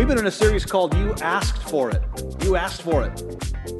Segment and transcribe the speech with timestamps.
[0.00, 2.00] We've been in a series called You Asked For It.
[2.42, 3.20] You Asked For It.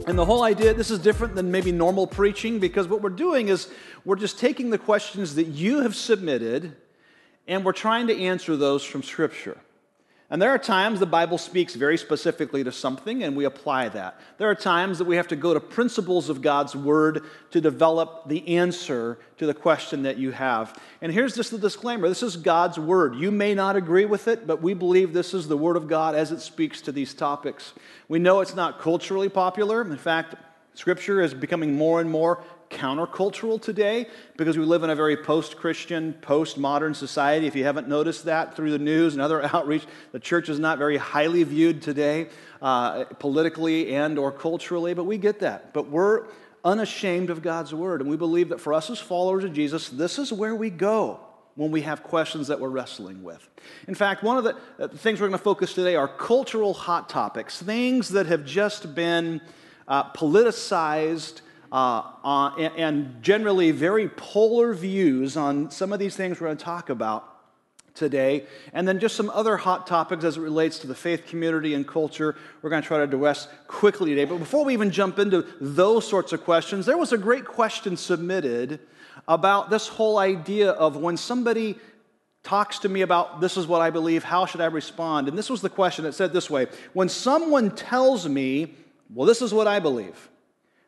[0.07, 3.49] And the whole idea, this is different than maybe normal preaching because what we're doing
[3.49, 3.71] is
[4.05, 6.77] we're just taking the questions that you have submitted
[7.49, 9.57] and we're trying to answer those from Scripture.
[10.33, 14.21] And there are times the Bible speaks very specifically to something and we apply that.
[14.39, 18.29] There are times that we have to go to principles of God's Word to develop
[18.29, 20.79] the answer to the question that you have.
[21.03, 23.17] And here's just the disclaimer this is God's Word.
[23.17, 26.15] You may not agree with it, but we believe this is the Word of God
[26.15, 27.73] as it speaks to these topics.
[28.07, 29.83] We know it's not culturally popular.
[29.83, 30.37] In fact,
[30.75, 35.57] Scripture is becoming more and more countercultural today because we live in a very post
[35.57, 37.47] Christian, post modern society.
[37.47, 40.79] If you haven't noticed that through the news and other outreach, the church is not
[40.79, 42.29] very highly viewed today,
[42.63, 45.75] uh, politically and or culturally, but we get that.
[45.75, 46.27] But we're
[46.65, 50.19] unashamed of God's word, and we believe that for us as followers of Jesus, this
[50.19, 51.21] is where we go
[51.57, 53.49] when we have questions that we're wrestling with.
[53.89, 57.09] In fact, one of the uh, things we're going to focus today are cultural hot
[57.09, 59.41] topics, things that have just been
[59.89, 61.41] uh, politicized
[61.73, 66.65] uh, uh, and, generally very polar views on some of these things we're going to
[66.65, 67.27] talk about
[67.95, 71.75] today, and then just some other hot topics as it relates to the faith community
[71.75, 74.25] and culture we're going to try to address quickly today.
[74.25, 77.97] But before we even jump into those sorts of questions, there was a great question
[77.97, 78.81] submitted
[79.29, 81.79] about this whole idea of when somebody
[82.43, 85.29] talks to me about this is what I believe, how should I respond?
[85.29, 86.07] And this was the question.
[86.07, 88.75] It said this way When someone tells me,
[89.13, 90.30] well, this is what I believe,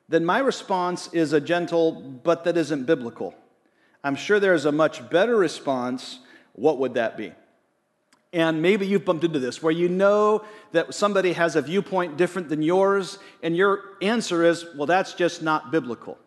[0.08, 3.34] then my response is a gentle, but that isn't biblical.
[4.04, 6.18] I'm sure there's a much better response.
[6.54, 7.32] What would that be?
[8.32, 12.48] And maybe you've bumped into this where you know that somebody has a viewpoint different
[12.48, 16.18] than yours, and your answer is, well, that's just not biblical.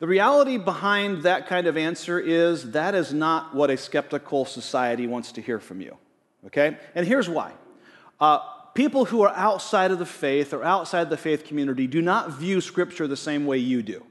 [0.00, 5.06] The reality behind that kind of answer is that is not what a skeptical society
[5.06, 5.96] wants to hear from you.
[6.46, 6.76] Okay?
[6.96, 7.52] And here's why.
[8.20, 8.40] Uh,
[8.74, 12.60] people who are outside of the faith or outside the faith community do not view
[12.60, 14.04] Scripture the same way you do.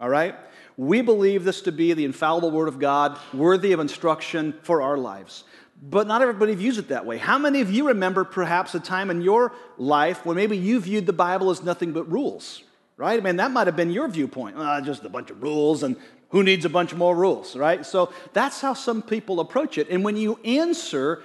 [0.00, 0.34] All right?
[0.76, 4.96] We believe this to be the infallible Word of God, worthy of instruction for our
[4.96, 5.44] lives.
[5.82, 7.18] But not everybody views it that way.
[7.18, 11.06] How many of you remember perhaps a time in your life when maybe you viewed
[11.06, 12.62] the Bible as nothing but rules?
[12.96, 13.18] Right?
[13.18, 14.56] I mean, that might have been your viewpoint.
[14.58, 15.96] Oh, just a bunch of rules, and
[16.30, 17.86] who needs a bunch more rules, right?
[17.86, 19.88] So that's how some people approach it.
[19.88, 21.22] And when you answer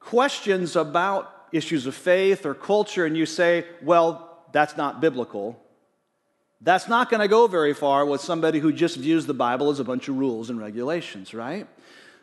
[0.00, 5.58] questions about issues of faith or culture and you say, well, that's not biblical,
[6.60, 9.80] that's not going to go very far with somebody who just views the Bible as
[9.80, 11.66] a bunch of rules and regulations, right?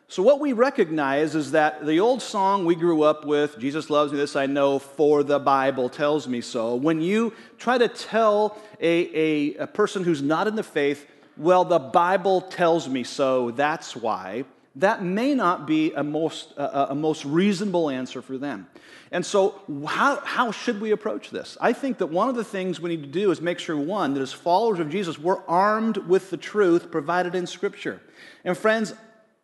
[0.07, 4.11] So, what we recognize is that the old song we grew up with, Jesus loves
[4.11, 8.57] me, this I know, for the Bible tells me so, when you try to tell
[8.79, 11.05] a, a, a person who's not in the faith,
[11.37, 14.45] well, the Bible tells me so, that's why,
[14.75, 18.67] that may not be a most, a, a most reasonable answer for them.
[19.11, 21.57] And so, how, how should we approach this?
[21.59, 24.13] I think that one of the things we need to do is make sure, one,
[24.13, 27.99] that as followers of Jesus, we're armed with the truth provided in Scripture.
[28.45, 28.93] And, friends,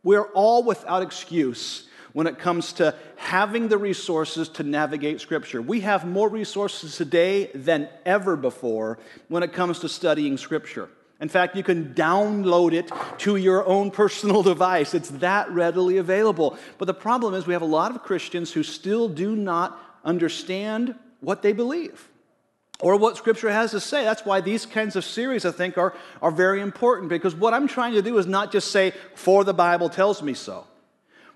[0.04, 5.62] we're all without excuse when it comes to having the resources to navigate Scripture.
[5.62, 10.90] We have more resources today than ever before when it comes to studying Scripture.
[11.26, 12.92] In fact, you can download it
[13.22, 14.94] to your own personal device.
[14.94, 16.56] It's that readily available.
[16.78, 20.94] But the problem is, we have a lot of Christians who still do not understand
[21.22, 22.10] what they believe
[22.80, 24.04] or what Scripture has to say.
[24.04, 27.68] That's why these kinds of series, I think, are, are very important because what I'm
[27.68, 30.68] trying to do is not just say, for the Bible tells me so.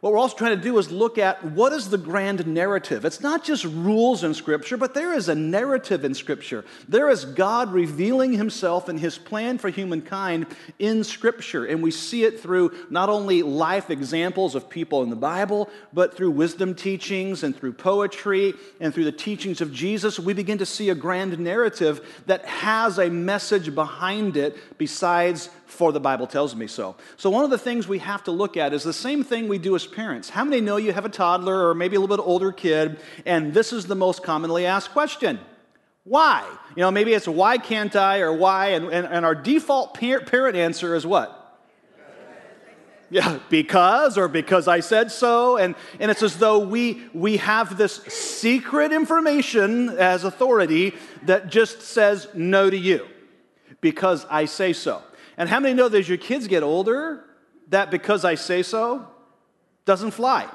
[0.02, 3.04] What we're also trying to do is look at what is the grand narrative.
[3.04, 6.64] It's not just rules in Scripture, but there is a narrative in Scripture.
[6.88, 10.48] There is God revealing Himself and His plan for humankind
[10.80, 11.66] in Scripture.
[11.66, 16.16] And we see it through not only life examples of people in the Bible, but
[16.16, 20.18] through wisdom teachings and through poetry and through the teachings of Jesus.
[20.18, 25.92] We begin to see a grand narrative that has a message behind it besides for
[25.92, 26.96] the Bible tells me so.
[27.18, 29.58] So, one of the things we have to look at is the same thing we
[29.58, 30.30] do as parents.
[30.30, 33.54] How many know you have a toddler or maybe a little bit older kid, and
[33.54, 35.40] this is the most commonly asked question?
[36.04, 36.46] Why?
[36.76, 40.56] You know, maybe it's why can't I or why, and, and, and our default parent
[40.56, 41.36] answer is what?
[43.12, 45.58] Yeah, because or because I said so.
[45.58, 50.94] And, and it's as though we, we have this secret information as authority
[51.24, 53.08] that just says no to you
[53.82, 55.02] because I say so.
[55.40, 57.24] And how many know that as your kids get older,
[57.70, 59.08] that because I say so
[59.86, 60.48] doesn't fly?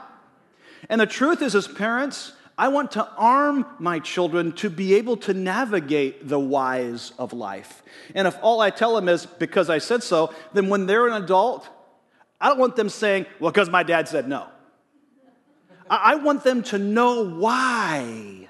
[0.89, 5.17] And the truth is, as parents, I want to arm my children to be able
[5.19, 7.83] to navigate the whys of life.
[8.15, 11.21] And if all I tell them is because I said so, then when they're an
[11.21, 11.69] adult,
[12.41, 14.47] I don't want them saying, well, because my dad said no.
[15.89, 18.49] I want them to know why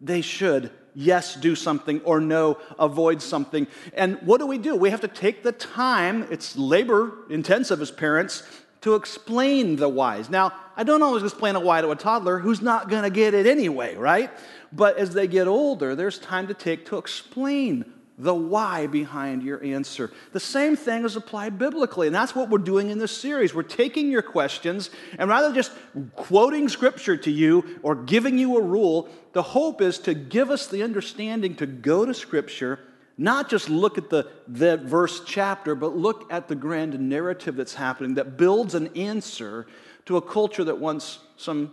[0.00, 3.66] they should, yes, do something or no, avoid something.
[3.94, 4.76] And what do we do?
[4.76, 8.42] We have to take the time, it's labor intensive as parents,
[8.80, 10.30] to explain the whys.
[10.30, 13.34] Now, I don't always explain a why to a toddler who's not going to get
[13.34, 14.30] it anyway, right?
[14.72, 17.84] But as they get older, there's time to take to explain
[18.20, 20.12] the why behind your answer.
[20.32, 23.54] The same thing is applied biblically, and that's what we're doing in this series.
[23.54, 25.72] We're taking your questions, and rather than just
[26.16, 30.66] quoting scripture to you or giving you a rule, the hope is to give us
[30.66, 32.78] the understanding to go to scripture,
[33.16, 37.74] not just look at the, the verse chapter, but look at the grand narrative that's
[37.74, 39.66] happening that builds an answer
[40.04, 41.72] to a culture that wants some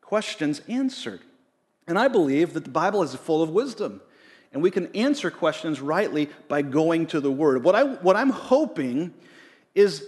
[0.00, 1.20] questions answered.
[1.88, 4.00] And I believe that the Bible is full of wisdom.
[4.52, 7.62] And we can answer questions rightly by going to the Word.
[7.64, 9.12] What, I, what I'm hoping
[9.74, 10.04] is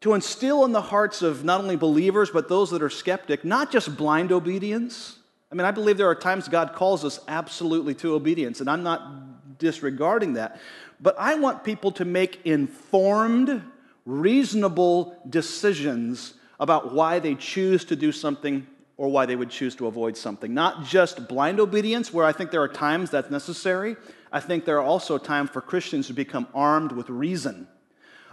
[0.00, 3.70] to instill in the hearts of not only believers, but those that are skeptic, not
[3.70, 5.18] just blind obedience.
[5.50, 8.82] I mean, I believe there are times God calls us absolutely to obedience, and I'm
[8.82, 10.60] not disregarding that.
[11.00, 13.62] But I want people to make informed,
[14.04, 18.66] reasonable decisions about why they choose to do something
[18.96, 20.54] or why they would choose to avoid something.
[20.54, 23.96] Not just blind obedience, where I think there are times that's necessary.
[24.32, 27.68] I think there are also times for Christians to become armed with reason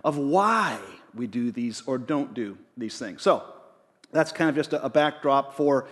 [0.03, 0.79] of why
[1.13, 3.21] we do these or don't do these things.
[3.21, 3.43] So
[4.11, 5.87] that's kind of just a, backdrop for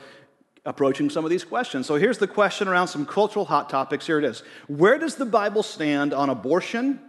[0.66, 1.86] approaching some of these questions.
[1.86, 4.06] So here's the question around some cultural hot topics.
[4.06, 7.00] Here it is Where does the Bible stand on abortion,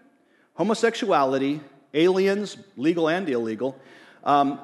[0.54, 1.60] homosexuality,
[1.94, 3.78] aliens, legal and illegal?
[4.24, 4.58] Um,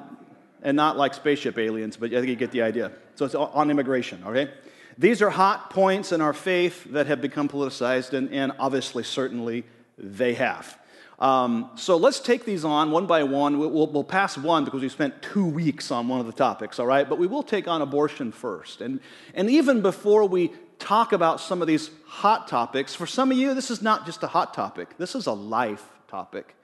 [0.61, 2.91] and not like spaceship aliens, but I think you get the idea.
[3.15, 4.51] So it's on immigration, okay?
[4.97, 9.63] These are hot points in our faith that have become politicized, and, and obviously, certainly,
[9.97, 10.77] they have.
[11.19, 13.59] Um, so let's take these on one by one.
[13.59, 16.85] We'll, we'll, pass one because we spent two weeks on one of the topics, all
[16.85, 17.07] right?
[17.07, 18.79] But we will take on abortion first.
[18.79, 19.01] And,
[19.33, 23.53] and even before we talk about some of these hot topics, for some of you,
[23.53, 26.55] this is not just a hot topic, this is a life topic.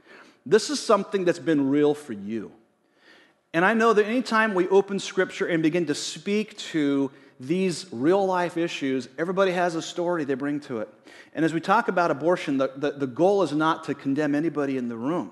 [0.45, 2.51] This is something that's been real for you.
[3.55, 7.09] And I know that anytime we open scripture and begin to speak to
[7.39, 10.89] these real life issues, everybody has a story they bring to it.
[11.33, 14.75] And as we talk about abortion, the, the, the, goal is not to condemn anybody
[14.75, 15.31] in the room.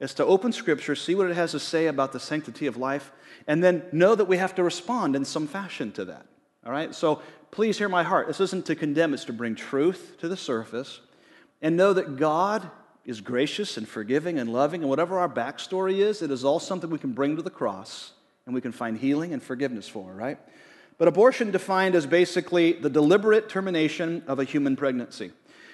[0.00, 3.10] It's to open scripture, see what it has to say about the sanctity of life,
[3.46, 6.26] and then know that we have to respond in some fashion to that.
[6.66, 6.94] All right?
[6.94, 7.22] So
[7.52, 8.26] please hear my heart.
[8.26, 11.00] This isn't to condemn, it's to bring truth to the surface.
[11.62, 12.70] And know that God
[13.10, 16.88] is gracious and forgiving and loving, and whatever our backstory is, it is all something
[16.88, 18.12] we can bring to the cross
[18.46, 20.38] and we can find healing and forgiveness for, right?
[20.96, 25.32] But abortion defined as basically the deliberate termination of a human pregnancy.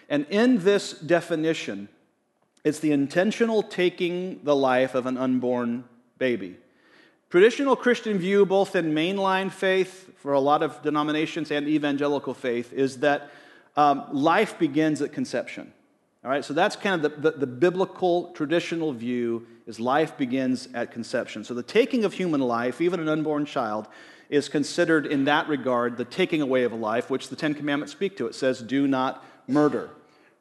[0.08, 1.88] And in this definition,
[2.64, 5.84] it's the intentional taking the life of an unborn
[6.18, 6.56] baby.
[7.28, 12.72] Traditional Christian view, both in mainline faith for a lot of denominations and evangelical faith,
[12.72, 13.30] is that
[13.76, 15.72] um, life begins at conception.
[16.26, 20.68] All right, so that's kind of the, the, the, biblical traditional view is life begins
[20.74, 21.44] at conception.
[21.44, 23.86] So the taking of human life, even an unborn child,
[24.28, 27.92] is considered in that regard the taking away of a life, which the Ten Commandments
[27.92, 28.26] speak to.
[28.26, 29.88] It says, do not murder.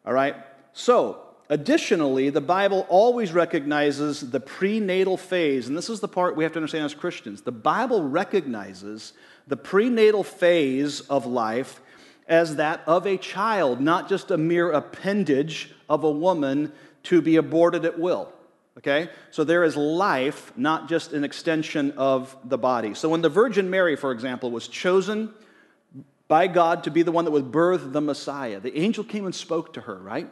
[0.07, 0.35] All right?
[0.73, 6.44] So, additionally, the Bible always recognizes the prenatal phase, and this is the part we
[6.44, 7.44] have to understand as Christians.
[7.44, 9.13] The Bible recognizes
[9.45, 11.80] the prenatal phase of life
[12.27, 16.71] as that of a child, not just a mere appendage of a woman
[17.03, 18.31] to be aborted at will.
[18.77, 19.09] Okay?
[19.31, 22.94] So there is life, not just an extension of the body.
[22.94, 25.33] So when the Virgin Mary, for example, was chosen
[26.27, 29.35] by God to be the one that would birth the Messiah, the angel came and
[29.35, 30.29] spoke to her, right?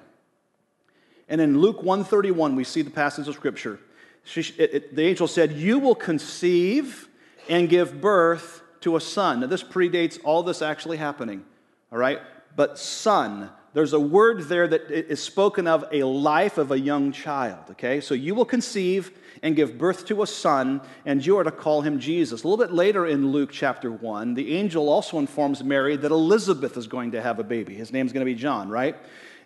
[1.29, 3.79] And in Luke 131, we see the passage of Scripture.
[4.23, 7.07] She, it, it, the angel said, You will conceive
[7.49, 9.41] and give birth to a son.
[9.41, 11.45] Now, this predates all this actually happening,
[11.93, 12.19] all right?
[12.55, 17.11] But son, there's a word there that is spoken of a life of a young
[17.11, 18.01] child, okay?
[18.01, 21.81] So you will conceive and give birth to a son, and you are to call
[21.81, 22.43] him Jesus.
[22.43, 26.77] A little bit later in Luke chapter 1, the angel also informs Mary that Elizabeth
[26.77, 27.75] is going to have a baby.
[27.75, 28.95] His name's going to be John, right?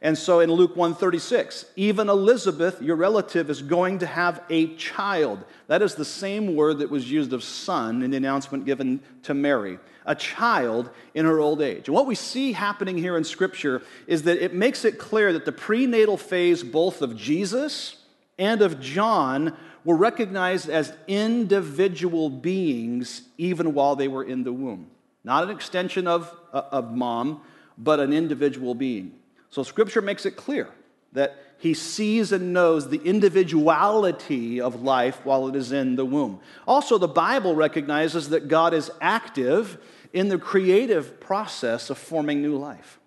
[0.01, 5.43] And so in Luke 136, even Elizabeth, your relative, is going to have a child.
[5.67, 9.33] That is the same word that was used of son in the announcement given to
[9.33, 11.87] Mary a child in her old age.
[11.87, 15.45] And what we see happening here in Scripture is that it makes it clear that
[15.45, 17.97] the prenatal phase, both of Jesus
[18.39, 24.87] and of John, were recognized as individual beings even while they were in the womb.
[25.23, 27.41] Not an extension of, uh, of mom,
[27.77, 29.13] but an individual being.
[29.49, 30.69] So Scripture makes it clear
[31.13, 36.39] that he sees and knows the individuality of life while it is in the womb.
[36.67, 39.77] Also, the Bible recognizes that God is active
[40.13, 42.99] in the creative process of forming new life.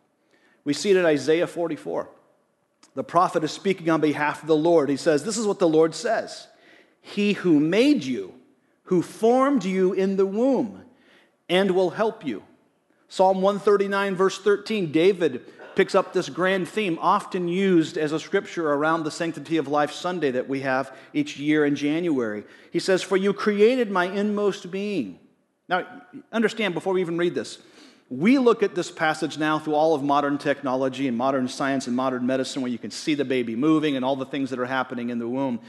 [0.64, 2.08] We see it in Isaiah 44.
[2.94, 4.88] The prophet is speaking on behalf of the Lord.
[4.88, 6.48] He says, This is what the Lord says
[7.00, 8.34] He who made you,
[8.84, 10.84] who formed you in the womb,
[11.48, 12.42] and will help you.
[13.08, 15.44] Psalm 139, verse 13, David
[15.80, 19.92] picks up this grand theme, often used as a scripture around the Sanctity of Life
[19.92, 22.44] Sunday that we have each year in January.
[22.70, 25.18] He says, For you created my inmost being.
[25.70, 25.86] Now,
[26.32, 27.60] understand before we even read this,
[28.10, 31.96] we look at this passage now through all of modern technology and modern science and
[31.96, 34.66] modern medicine where you can see the baby moving and all the things that are
[34.66, 35.60] happening in the womb.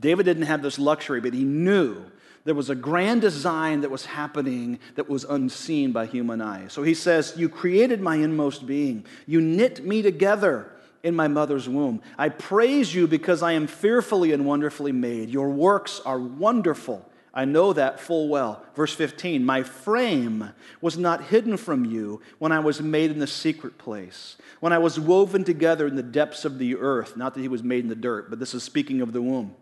[0.00, 2.06] David didn't have this luxury, but he knew
[2.48, 6.72] there was a grand design that was happening that was unseen by human eyes.
[6.72, 11.68] So he says, You created my inmost being, you knit me together in my mother's
[11.68, 12.00] womb.
[12.16, 15.28] I praise you because I am fearfully and wonderfully made.
[15.28, 17.06] Your works are wonderful.
[17.34, 18.64] I know that full well.
[18.74, 20.48] Verse 15 My frame
[20.80, 24.78] was not hidden from you when I was made in the secret place, when I
[24.78, 27.14] was woven together in the depths of the earth.
[27.14, 29.54] Not that he was made in the dirt, but this is speaking of the womb.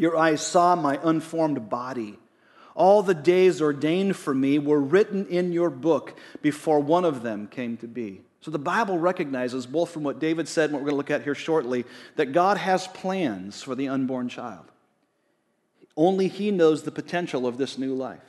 [0.00, 2.18] Your eyes saw my unformed body.
[2.74, 7.46] All the days ordained for me were written in your book before one of them
[7.46, 8.22] came to be.
[8.40, 11.10] So the Bible recognizes, both from what David said and what we're going to look
[11.10, 11.84] at here shortly,
[12.16, 14.64] that God has plans for the unborn child.
[15.98, 18.24] Only He knows the potential of this new life.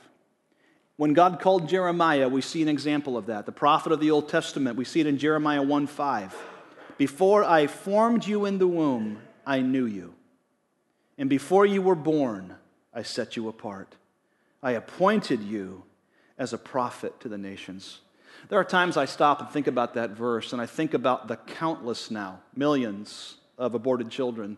[0.97, 3.45] When God called Jeremiah, we see an example of that.
[3.45, 6.35] The prophet of the Old Testament, we see it in Jeremiah 1 5.
[6.97, 10.15] Before I formed you in the womb, I knew you.
[11.21, 12.55] And before you were born,
[12.95, 13.95] I set you apart.
[14.63, 15.83] I appointed you
[16.35, 17.99] as a prophet to the nations.
[18.49, 21.35] There are times I stop and think about that verse, and I think about the
[21.35, 24.57] countless now, millions of aborted children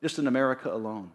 [0.00, 1.10] just in America alone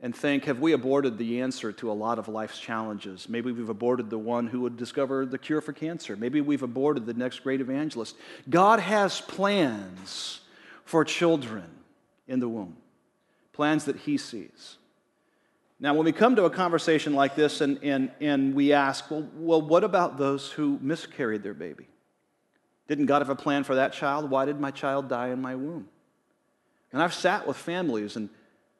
[0.00, 3.28] and think, have we aborted the answer to a lot of life's challenges?
[3.28, 6.16] Maybe we've aborted the one who would discover the cure for cancer.
[6.16, 8.16] Maybe we've aborted the next great evangelist.
[8.48, 10.40] God has plans
[10.84, 11.70] for children
[12.26, 12.76] in the womb,
[13.60, 14.78] plans that He sees.
[15.78, 19.28] Now, when we come to a conversation like this and, and, and we ask, well,
[19.34, 21.86] well, what about those who miscarried their baby?
[22.88, 24.30] Didn't God have a plan for that child?
[24.30, 25.90] Why did my child die in my womb?
[26.90, 28.30] And I've sat with families and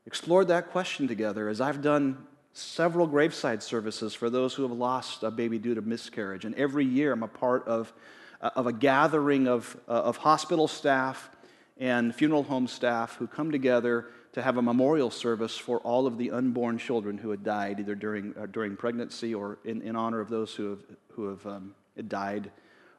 [0.07, 2.17] explored that question together as I've done
[2.55, 6.47] several graveside services for those who have lost a baby due to miscarriage.
[6.47, 7.93] And every year I'm a part of,
[8.41, 11.29] uh, of a gathering of, uh, of hospital staff
[11.77, 16.17] and funeral home staff who come together to have a memorial service for all of
[16.19, 20.21] the unborn children who had died either during, uh, during pregnancy or in, in honor
[20.21, 20.81] of those who have,
[21.13, 21.75] who have um,
[22.09, 22.51] died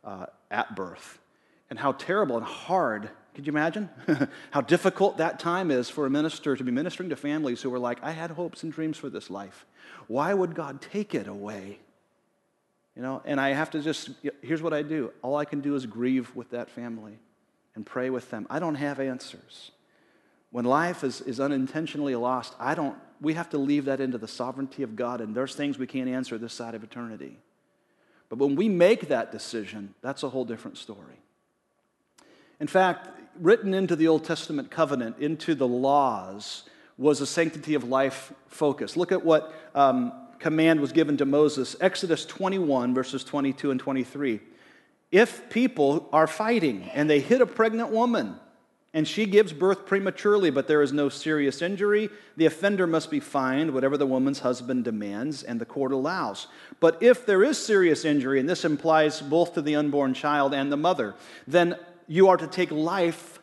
[0.03, 1.19] uh, at birth.
[1.69, 3.89] And how terrible and hard could you imagine
[4.51, 7.79] how difficult that time is for a minister to be ministering to families who are
[7.79, 9.65] like, I had hopes and dreams for this life.
[10.07, 11.79] Why would God take it away?
[12.95, 14.09] You know, and I have to just,
[14.41, 15.13] here's what I do.
[15.21, 17.19] All I can do is grieve with that family
[17.73, 18.45] and pray with them.
[18.49, 19.71] I don't have answers.
[20.51, 24.27] When life is, is unintentionally lost, I don't, we have to leave that into the
[24.27, 27.37] sovereignty of God, and there's things we can't answer this side of eternity.
[28.29, 31.19] But when we make that decision, that's a whole different story.
[32.59, 36.63] In fact, written into the Old Testament covenant, into the laws,
[36.97, 38.95] was a sanctity of life focus.
[38.95, 44.39] Look at what um, command was given to Moses Exodus 21, verses 22 and 23.
[45.11, 48.35] If people are fighting and they hit a pregnant woman,
[48.93, 53.21] and she gives birth prematurely, but there is no serious injury, the offender must be
[53.21, 56.47] fined whatever the woman's husband demands and the court allows.
[56.79, 60.71] But if there is serious injury, and this implies both to the unborn child and
[60.71, 61.15] the mother,
[61.47, 63.39] then you are to take life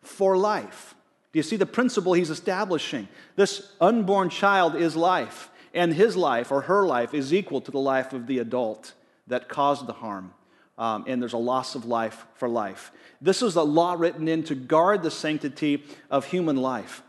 [0.00, 0.94] for life.
[1.32, 3.08] Do you see the principle he's establishing?
[3.34, 7.78] This unborn child is life, and his life or her life is equal to the
[7.78, 8.94] life of the adult
[9.26, 10.32] that caused the harm.
[10.78, 12.92] Um, and there's a loss of life for life.
[13.20, 17.02] This is a law written in to guard the sanctity of human life.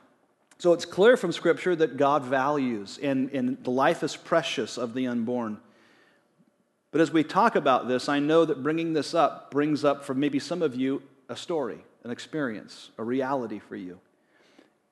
[0.60, 4.94] So it's clear from Scripture that God values, and, and the life is precious of
[4.94, 5.60] the unborn.
[6.92, 10.14] But as we talk about this, I know that bringing this up brings up for
[10.14, 14.00] maybe some of you a story, an experience, a reality for you.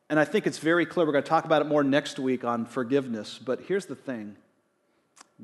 [0.10, 1.05] And I think it's very clear.
[1.05, 3.39] We're going to talk about it more next week on forgiveness.
[3.44, 4.36] But here's the thing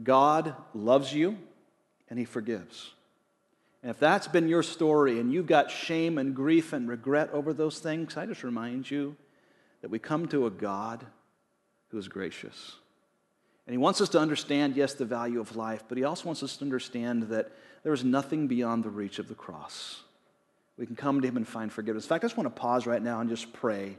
[0.03, 1.37] God loves you
[2.09, 2.91] and He forgives.
[3.81, 7.53] And if that's been your story and you've got shame and grief and regret over
[7.53, 9.15] those things, I just remind you
[9.81, 11.05] that we come to a God
[11.89, 12.75] who is gracious.
[13.65, 16.43] And he wants us to understand, yes, the value of life, but he also wants
[16.43, 17.51] us to understand that
[17.83, 20.01] there is nothing beyond the reach of the cross.
[20.77, 22.05] we can come to Him and find forgiveness.
[22.05, 23.97] In fact, I just want to pause right now and just pray.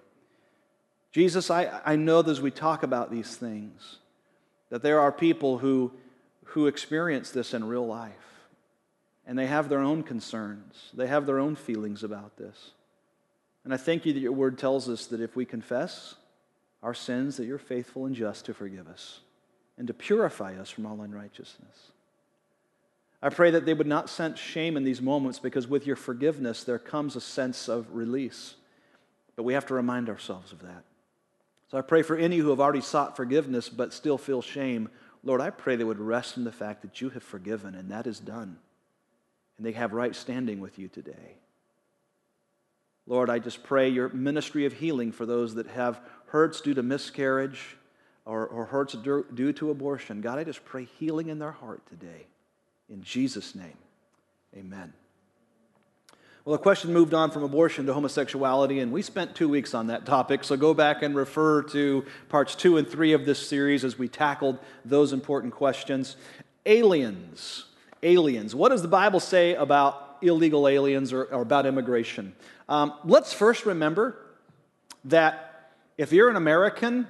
[1.12, 3.98] Jesus, I, I know that as we talk about these things,
[4.70, 5.92] that there are people who,
[6.44, 8.31] who experience this in real life.
[9.26, 12.72] And they have their own concerns, they have their own feelings about this.
[13.64, 16.16] And I thank you that your word tells us that if we confess
[16.82, 19.20] our sins, that you're faithful and just to forgive us
[19.78, 21.92] and to purify us from all unrighteousness.
[23.22, 26.64] I pray that they would not sense shame in these moments because with your forgiveness
[26.64, 28.56] there comes a sense of release.
[29.36, 30.82] But we have to remind ourselves of that.
[31.70, 34.88] So I pray for any who have already sought forgiveness but still feel shame.
[35.22, 38.08] Lord, I pray they would rest in the fact that you have forgiven and that
[38.08, 38.58] is done.
[39.62, 41.36] And they have right standing with you today.
[43.06, 46.82] Lord, I just pray your ministry of healing for those that have hurts due to
[46.82, 47.76] miscarriage
[48.24, 50.20] or, or hurts due to abortion.
[50.20, 52.26] God, I just pray healing in their heart today.
[52.90, 53.76] In Jesus' name,
[54.56, 54.92] amen.
[56.44, 59.86] Well, the question moved on from abortion to homosexuality, and we spent two weeks on
[59.86, 60.42] that topic.
[60.42, 64.08] So go back and refer to parts two and three of this series as we
[64.08, 66.16] tackled those important questions.
[66.66, 67.66] Aliens.
[68.02, 68.54] Aliens.
[68.54, 72.34] What does the Bible say about illegal aliens or, or about immigration?
[72.68, 74.16] Um, let's first remember
[75.04, 77.06] that if you're an American,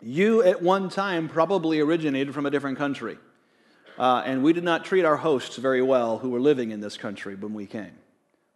[0.00, 3.18] you at one time probably originated from a different country.
[3.98, 6.96] Uh, and we did not treat our hosts very well who were living in this
[6.96, 7.92] country when we came.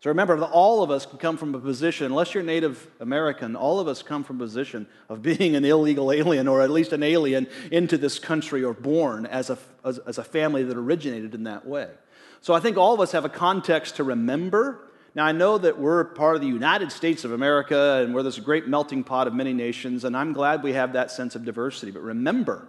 [0.01, 3.55] So remember that all of us can come from a position, unless you're Native American,
[3.55, 6.95] all of us come from a position of being an illegal alien or at least
[6.95, 11.35] an alien into this country or born as a, as, as a family that originated
[11.35, 11.91] in that way.
[12.41, 14.91] So I think all of us have a context to remember.
[15.15, 18.39] Now, I know that we're part of the United States of America and we're this
[18.39, 21.93] great melting pot of many nations, and I'm glad we have that sense of diversity.
[21.93, 22.69] But remember,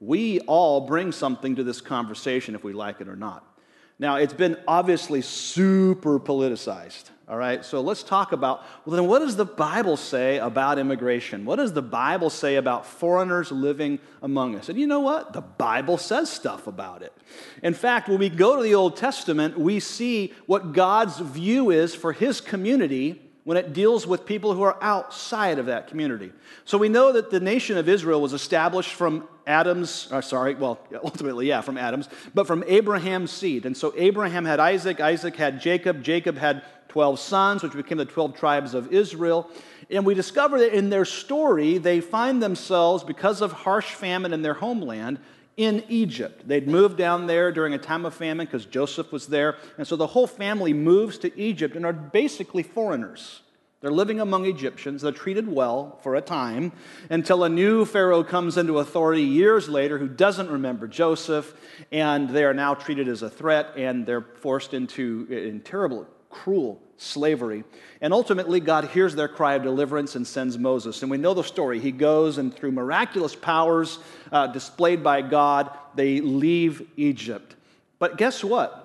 [0.00, 3.55] we all bring something to this conversation if we like it or not.
[3.98, 7.64] Now, it's been obviously super politicized, all right?
[7.64, 11.46] So let's talk about well, then what does the Bible say about immigration?
[11.46, 14.68] What does the Bible say about foreigners living among us?
[14.68, 15.32] And you know what?
[15.32, 17.14] The Bible says stuff about it.
[17.62, 21.94] In fact, when we go to the Old Testament, we see what God's view is
[21.94, 26.32] for his community when it deals with people who are outside of that community.
[26.64, 30.56] So we know that the nation of Israel was established from Adam's, or uh, sorry,
[30.56, 33.64] well, ultimately, yeah, from Adam's, but from Abraham's seed.
[33.64, 38.04] And so Abraham had Isaac, Isaac had Jacob, Jacob had 12 sons, which became the
[38.04, 39.48] 12 tribes of Israel.
[39.90, 44.42] And we discover that in their story, they find themselves, because of harsh famine in
[44.42, 45.20] their homeland,
[45.56, 46.46] in Egypt.
[46.46, 49.56] They'd moved down there during a time of famine because Joseph was there.
[49.78, 53.40] And so the whole family moves to Egypt and are basically foreigners.
[53.80, 55.02] They're living among Egyptians.
[55.02, 56.72] They're treated well for a time
[57.10, 61.54] until a new Pharaoh comes into authority years later who doesn't remember Joseph,
[61.92, 66.82] and they are now treated as a threat and they're forced into in terrible, cruel
[66.98, 67.64] slavery.
[68.00, 71.02] And ultimately, God hears their cry of deliverance and sends Moses.
[71.02, 71.80] And we know the story.
[71.80, 73.98] He goes, and through miraculous powers
[74.32, 77.56] uh, displayed by God, they leave Egypt.
[77.98, 78.82] But guess what?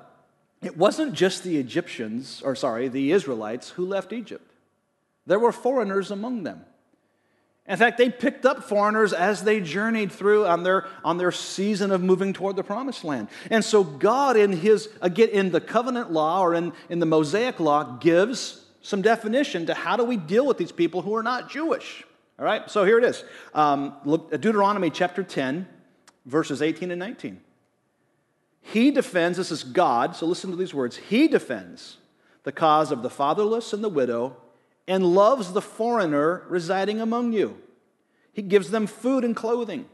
[0.61, 4.49] It wasn't just the Egyptians, or sorry, the Israelites who left Egypt,
[5.25, 6.65] there were foreigners among them.
[7.67, 11.91] In fact, they picked up foreigners as they journeyed through on their, on their season
[11.91, 13.29] of moving toward the promised land.
[13.49, 17.59] And so, God, in his, again, in the covenant law or in, in the Mosaic
[17.59, 21.51] law, gives some definition to how do we deal with these people who are not
[21.51, 22.03] Jewish.
[22.39, 23.93] All right, so here it is um,
[24.31, 25.67] Deuteronomy chapter 10,
[26.25, 27.39] verses 18 and 19.
[28.63, 30.97] He defends, this is God, so listen to these words.
[30.97, 31.97] He defends
[32.43, 34.37] the cause of the fatherless and the widow
[34.87, 37.57] and loves the foreigner residing among you.
[38.33, 39.85] He gives them food and clothing.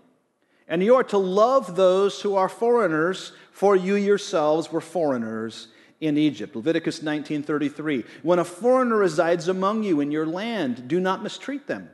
[0.68, 5.70] And you are to love those who are foreigners, for you yourselves were foreigners
[6.02, 6.56] in Egypt.
[6.56, 8.06] Leviticus 19:33.
[8.22, 11.90] When a foreigner resides among you in your land, do not mistreat them.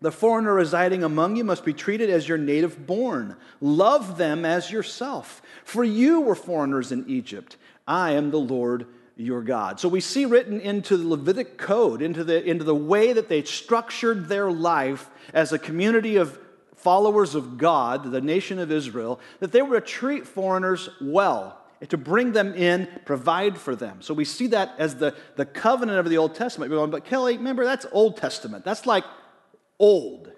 [0.00, 3.36] The foreigner residing among you must be treated as your native born.
[3.60, 7.56] Love them as yourself, for you were foreigners in Egypt.
[7.86, 9.78] I am the Lord your God.
[9.78, 13.42] So we see written into the Levitic code, into the, into the way that they
[13.42, 16.38] structured their life as a community of
[16.76, 21.96] followers of God, the nation of Israel, that they were to treat foreigners well, to
[21.96, 24.02] bring them in, provide for them.
[24.02, 26.70] So we see that as the, the covenant of the Old Testament.
[26.90, 28.64] But Kelly, remember, that's Old Testament.
[28.64, 29.04] That's like
[29.78, 30.32] old.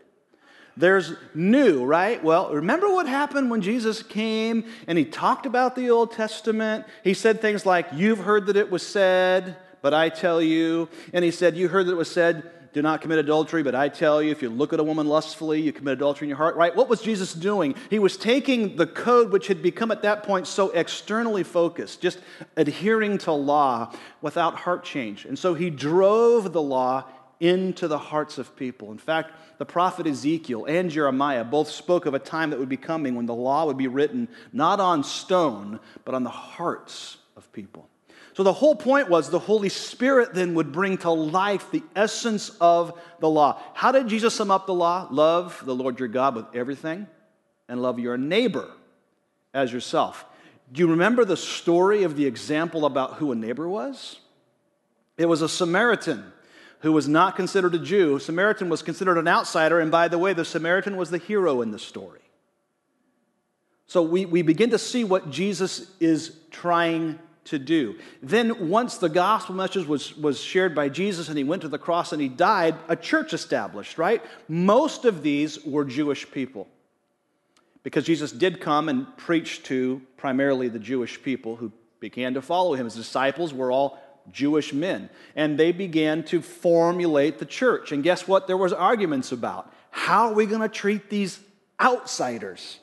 [0.77, 2.23] There's new, right?
[2.23, 6.85] Well, remember what happened when Jesus came and he talked about the Old Testament?
[7.05, 10.89] He said things like, You've heard that it was said, but I tell you.
[11.13, 13.89] And he said, You heard that it was said, do not commit adultery, but I
[13.89, 16.57] tell you, if you look at a woman lustfully, you commit adultery in your heart,
[16.57, 16.75] right?
[16.75, 17.77] What was Jesus doing?
[17.89, 22.19] He was taking the code, which had become at that point so externally focused, just
[22.57, 25.25] adhering to law without heart change.
[25.25, 27.05] And so he drove the law
[27.41, 28.93] into the hearts of people.
[28.93, 32.77] In fact, the prophet Ezekiel and Jeremiah both spoke of a time that would be
[32.77, 37.53] coming when the law would be written not on stone, but on the hearts of
[37.53, 37.89] people.
[38.35, 42.51] So the whole point was the Holy Spirit then would bring to life the essence
[42.61, 43.63] of the law.
[43.75, 45.07] How did Jesus sum up the law?
[45.11, 47.07] Love the Lord your God with everything
[47.69, 48.69] and love your neighbor
[49.53, 50.25] as yourself.
[50.73, 54.19] Do you remember the story of the example about who a neighbor was?
[55.17, 56.33] It was a Samaritan
[56.85, 58.19] who was not considered a Jew.
[58.19, 61.71] Samaritan was considered an outsider, and by the way, the Samaritan was the hero in
[61.71, 62.21] the story.
[63.87, 67.97] So we, we begin to see what Jesus is trying to do.
[68.23, 71.79] Then, once the gospel message was, was shared by Jesus and he went to the
[71.79, 74.23] cross and he died, a church established, right?
[74.47, 76.69] Most of these were Jewish people.
[77.83, 82.75] Because Jesus did come and preach to primarily the Jewish people who began to follow
[82.75, 82.85] him.
[82.85, 83.99] His disciples were all
[84.33, 85.11] Jewish men.
[85.37, 87.93] And they began to formulate the church.
[87.93, 88.47] And guess what?
[88.47, 89.73] There was arguments about.
[89.91, 91.41] How are we going to treat these
[91.81, 92.79] outsiders?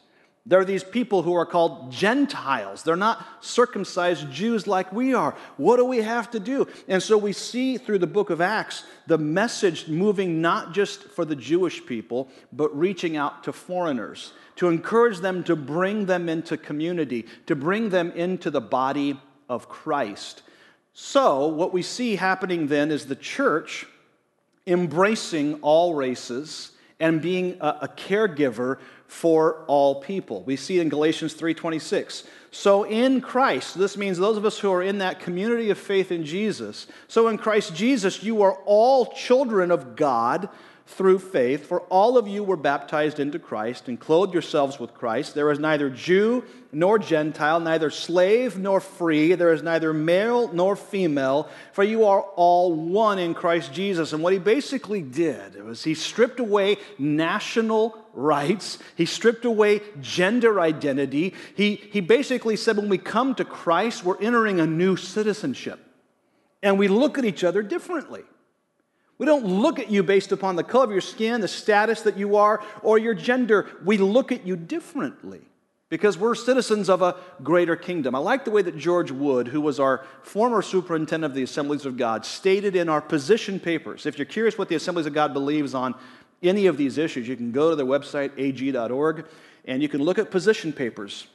[0.45, 2.81] There are these people who are called Gentiles.
[2.81, 5.35] They're not circumcised Jews like we are.
[5.57, 6.67] What do we have to do?
[6.87, 11.25] And so we see through the book of Acts the message moving not just for
[11.25, 16.57] the Jewish people, but reaching out to foreigners, to encourage them to bring them into
[16.57, 20.41] community, to bring them into the body of Christ.
[20.93, 23.85] So, what we see happening then is the church
[24.67, 28.77] embracing all races and being a, caregiver
[29.07, 30.43] for all people.
[30.43, 32.23] We see in Galatians 3:26.
[32.51, 36.11] So in Christ, this means those of us who are in that community of faith
[36.11, 40.49] in Jesus, so in Christ Jesus you are all children of God
[40.87, 45.35] through faith, for all of you were baptized into Christ and clothed yourselves with Christ.
[45.35, 50.75] There is neither Jew nor Gentile, neither slave nor free, there is neither male nor
[50.75, 54.13] female, for you are all one in Christ Jesus.
[54.13, 60.59] And what he basically did was he stripped away national rights, he stripped away gender
[60.59, 61.33] identity.
[61.55, 65.79] He, he basically said when we come to Christ, we're entering a new citizenship.
[66.63, 68.21] And we look at each other differently.
[69.21, 72.17] We don't look at you based upon the color of your skin, the status that
[72.17, 73.69] you are, or your gender.
[73.85, 75.41] We look at you differently
[75.89, 78.15] because we're citizens of a greater kingdom.
[78.15, 81.85] I like the way that George Wood, who was our former superintendent of the Assemblies
[81.85, 84.07] of God, stated in our position papers.
[84.07, 85.93] If you're curious what the Assemblies of God believes on
[86.41, 89.27] any of these issues, you can go to their website, ag.org,
[89.65, 91.27] and you can look at position papers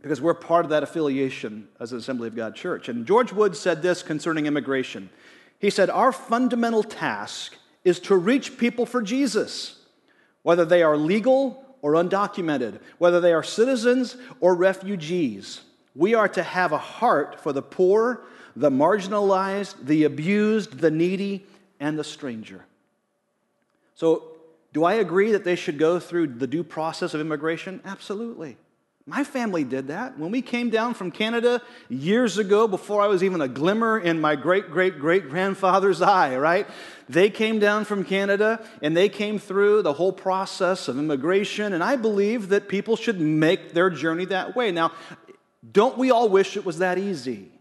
[0.00, 2.88] because we're part of that affiliation as an Assembly of God church.
[2.88, 5.10] And George Wood said this concerning immigration.
[5.58, 9.78] He said, Our fundamental task is to reach people for Jesus,
[10.42, 15.60] whether they are legal or undocumented, whether they are citizens or refugees.
[15.94, 18.22] We are to have a heart for the poor,
[18.54, 21.46] the marginalized, the abused, the needy,
[21.80, 22.64] and the stranger.
[23.94, 24.32] So,
[24.72, 27.80] do I agree that they should go through the due process of immigration?
[27.84, 28.58] Absolutely.
[29.08, 30.18] My family did that.
[30.18, 34.20] When we came down from Canada years ago, before I was even a glimmer in
[34.20, 36.66] my great great great grandfather's eye, right?
[37.08, 41.84] They came down from Canada and they came through the whole process of immigration, and
[41.84, 44.72] I believe that people should make their journey that way.
[44.72, 44.90] Now,
[45.70, 47.52] don't we all wish it was that easy?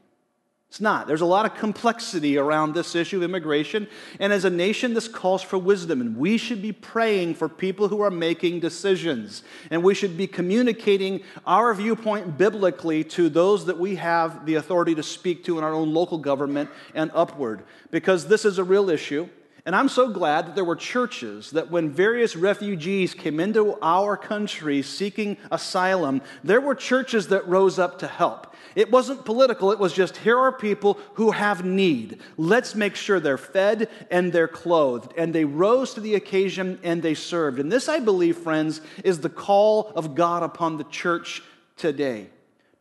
[0.76, 1.08] It's not.
[1.08, 3.88] There's a lot of complexity around this issue of immigration.
[4.20, 6.02] And as a nation, this calls for wisdom.
[6.02, 9.42] And we should be praying for people who are making decisions.
[9.72, 14.94] And we should be communicating our viewpoint biblically to those that we have the authority
[14.96, 17.64] to speak to in our own local government and upward.
[17.90, 19.30] Because this is a real issue.
[19.66, 24.16] And I'm so glad that there were churches that when various refugees came into our
[24.16, 28.54] country seeking asylum, there were churches that rose up to help.
[28.76, 32.20] It wasn't political, it was just here are people who have need.
[32.38, 35.14] Let's make sure they're fed and they're clothed.
[35.18, 37.58] And they rose to the occasion and they served.
[37.58, 41.42] And this, I believe, friends, is the call of God upon the church
[41.76, 42.28] today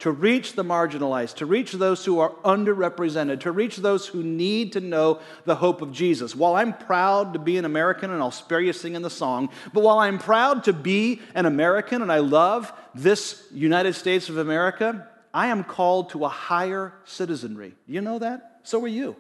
[0.01, 4.73] to reach the marginalized, to reach those who are underrepresented, to reach those who need
[4.73, 6.35] to know the hope of Jesus.
[6.35, 9.83] While I'm proud to be an American, and I'll spare you singing the song, but
[9.83, 15.09] while I'm proud to be an American and I love this United States of America,
[15.33, 17.75] I am called to a higher citizenry.
[17.87, 18.61] You know that?
[18.63, 19.17] So are you.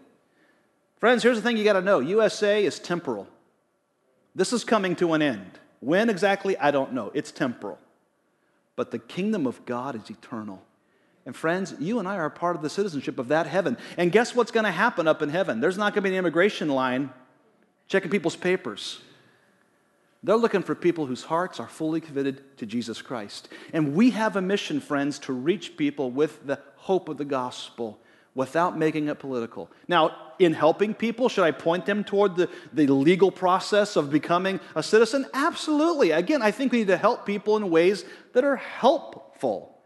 [0.99, 3.29] Friends, here's the thing you got to know USA is temporal.
[4.35, 5.59] This is coming to an end.
[5.81, 7.11] When exactly, I don't know.
[7.15, 7.79] It's temporal.
[8.77, 10.63] But the kingdom of God is eternal.
[11.27, 13.79] And friends, you and I are part of the citizenship of that heaven.
[13.97, 15.61] And guess what's going to happen up in heaven?
[15.61, 17.11] There's not going to be an immigration line.
[17.89, 19.01] checking people's papers.
[20.23, 23.49] They're looking for people whose hearts are fully committed to Jesus Christ.
[23.75, 28.01] And we have a mission, friends, to reach people with the hope of the gospel
[28.35, 29.70] without making it political.
[29.87, 34.59] Now, in helping people, should I point them toward the, the legal process of becoming
[34.75, 35.27] a citizen?
[35.33, 36.11] Absolutely.
[36.11, 39.79] Again, I think we need to help people in ways that are helpful.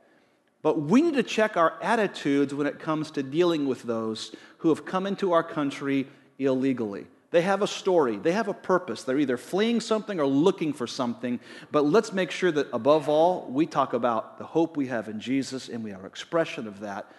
[0.62, 4.70] But we need to check our attitudes when it comes to dealing with those who
[4.70, 6.08] have come into our country
[6.38, 7.06] illegally.
[7.30, 9.04] They have a story, they have a purpose.
[9.04, 11.40] They're either fleeing something or looking for something.
[11.70, 15.20] But let's make sure that above all, we talk about the hope we have in
[15.20, 17.12] Jesus and we are expression of that.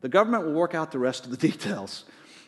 [0.00, 2.04] The government will work out the rest of the details.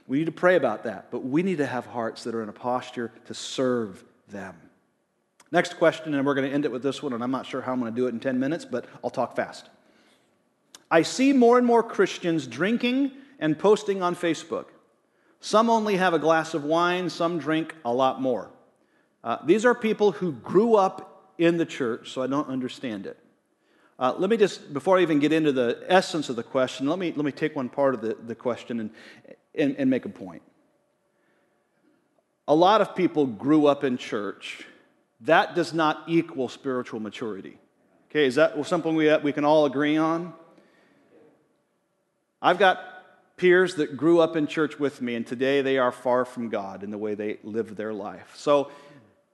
[0.06, 2.48] We need to pray about that, but we need to have hearts that are in
[2.48, 4.56] a posture to serve them.
[5.50, 7.62] Next question, and we're going to end it with this one, and I'm not sure
[7.62, 9.68] how I'm going to do it in 10 minutes, but I'll talk fast.
[10.90, 14.66] I see more and more Christians drinking and posting on Facebook.
[15.40, 18.50] Some only have a glass of wine, some drink a lot more.
[19.22, 23.18] Uh, these are people who grew up in the church, so I don't understand it.
[23.98, 26.98] Uh, let me just, before I even get into the essence of the question, let
[26.98, 28.90] me, let me take one part of the, the question and,
[29.54, 30.42] and, and make a point.
[32.46, 34.64] A lot of people grew up in church.
[35.22, 37.58] That does not equal spiritual maturity.
[38.10, 40.32] Okay, is that something we, we can all agree on?
[42.40, 42.78] I've got
[43.36, 46.84] peers that grew up in church with me, and today they are far from God
[46.84, 48.32] in the way they live their life.
[48.36, 48.70] So,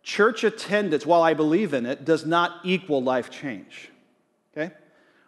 [0.02, 3.90] church attendance, while I believe in it, does not equal life change.
[4.56, 4.72] Okay?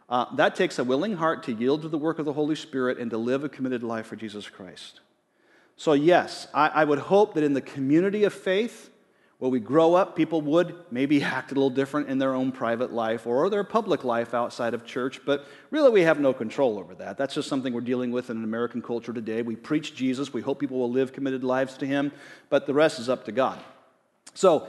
[0.09, 2.99] Uh, that takes a willing heart to yield to the work of the Holy Spirit
[2.99, 5.01] and to live a committed life for Jesus Christ.
[5.77, 8.91] So, yes, I, I would hope that in the community of faith,
[9.39, 12.93] where we grow up, people would maybe act a little different in their own private
[12.93, 16.95] life or their public life outside of church, but really we have no control over
[16.95, 17.19] that.
[17.19, 19.43] That's just something we're dealing with in American culture today.
[19.43, 22.12] We preach Jesus, we hope people will live committed lives to Him,
[22.49, 23.59] but the rest is up to God.
[24.35, 24.69] So,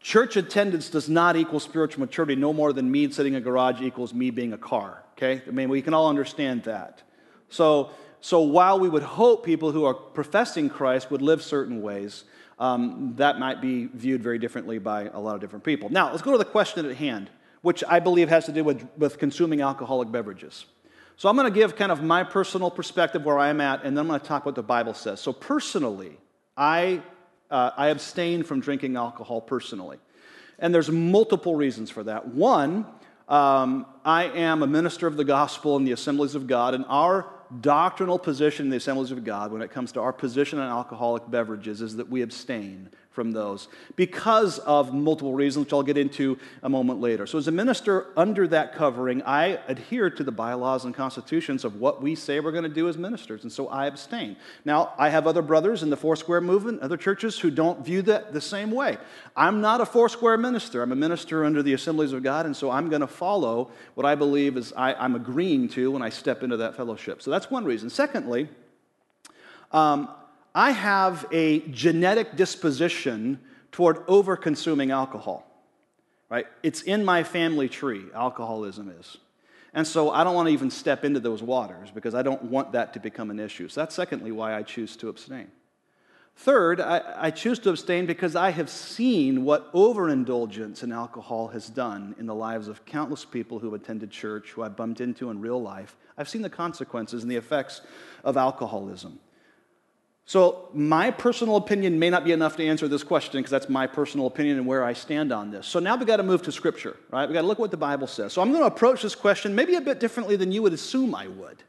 [0.00, 3.80] church attendance does not equal spiritual maturity no more than me sitting in a garage
[3.80, 5.42] equals me being a car, okay?
[5.46, 7.02] I mean, we can all understand that.
[7.50, 12.24] So, so while we would hope people who are professing Christ would live certain ways,
[12.58, 15.88] um, that might be viewed very differently by a lot of different people.
[15.90, 17.30] Now, let's go to the question at hand,
[17.62, 20.66] which I believe has to do with, with consuming alcoholic beverages.
[21.16, 24.04] So I'm going to give kind of my personal perspective where I'm at, and then
[24.04, 25.20] I'm going to talk what the Bible says.
[25.20, 26.18] So, personally,
[26.56, 27.02] I,
[27.50, 29.98] uh, I abstain from drinking alcohol personally.
[30.58, 32.28] And there's multiple reasons for that.
[32.28, 32.86] One,
[33.28, 37.26] um, I am a minister of the gospel in the assemblies of God, and our
[37.60, 41.28] doctrinal position in the assemblies of God when it comes to our position on alcoholic
[41.30, 46.38] beverages is that we abstain from those because of multiple reasons, which I'll get into
[46.62, 47.26] a moment later.
[47.26, 51.80] So, as a minister under that covering, I adhere to the bylaws and constitutions of
[51.80, 54.36] what we say we're going to do as ministers, and so I abstain.
[54.64, 58.32] Now, I have other brothers in the Foursquare movement, other churches who don't view that
[58.32, 58.96] the same way.
[59.36, 62.70] I'm not a Foursquare minister, I'm a minister under the assemblies of God, and so
[62.70, 66.44] I'm going to follow what I believe is I, am agreeing to when I step
[66.44, 67.22] into that fellowship.
[67.22, 67.90] So, that's one reason.
[67.90, 68.48] Secondly,
[69.72, 70.08] um,
[70.54, 73.40] I have a genetic disposition
[73.72, 75.46] toward over consuming alcohol.
[76.28, 76.46] Right?
[76.62, 79.16] It's in my family tree, alcoholism is.
[79.72, 82.72] And so I don't want to even step into those waters because I don't want
[82.72, 83.68] that to become an issue.
[83.68, 85.48] So that's secondly why I choose to abstain.
[86.36, 91.68] Third, I, I, choose to abstain because I have seen what overindulgence in alcohol has
[91.68, 95.30] done in the lives of countless people who have attended church, who I bumped into
[95.30, 95.96] in real life.
[96.16, 97.82] I've seen the consequences and the effects
[98.24, 99.18] of alcoholism.
[100.30, 103.88] So, my personal opinion may not be enough to answer this question because that's my
[103.88, 105.66] personal opinion and where I stand on this.
[105.66, 107.28] So, now we've got to move to Scripture, right?
[107.28, 108.32] We've got to look at what the Bible says.
[108.32, 111.16] So, I'm going to approach this question maybe a bit differently than you would assume
[111.16, 111.64] I would.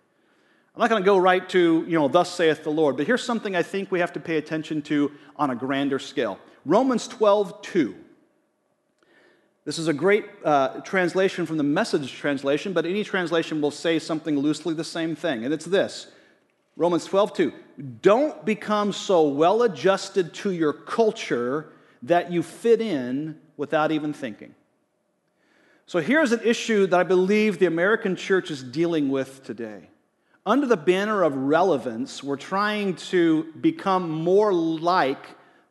[0.75, 3.23] I'm not going to go right to, you know, thus saith the Lord, but here's
[3.23, 7.63] something I think we have to pay attention to on a grander scale Romans 12,
[7.63, 7.95] 2.
[9.65, 13.97] This is a great uh, translation from the message translation, but any translation will say
[13.97, 16.11] something loosely the same thing, and it's this
[16.81, 17.53] Romans 12, 2.
[18.01, 21.69] Don't become so well adjusted to your culture
[22.01, 24.55] that you fit in without even thinking.
[25.85, 29.91] So here's an issue that I believe the American church is dealing with today.
[30.43, 35.23] Under the banner of relevance, we're trying to become more like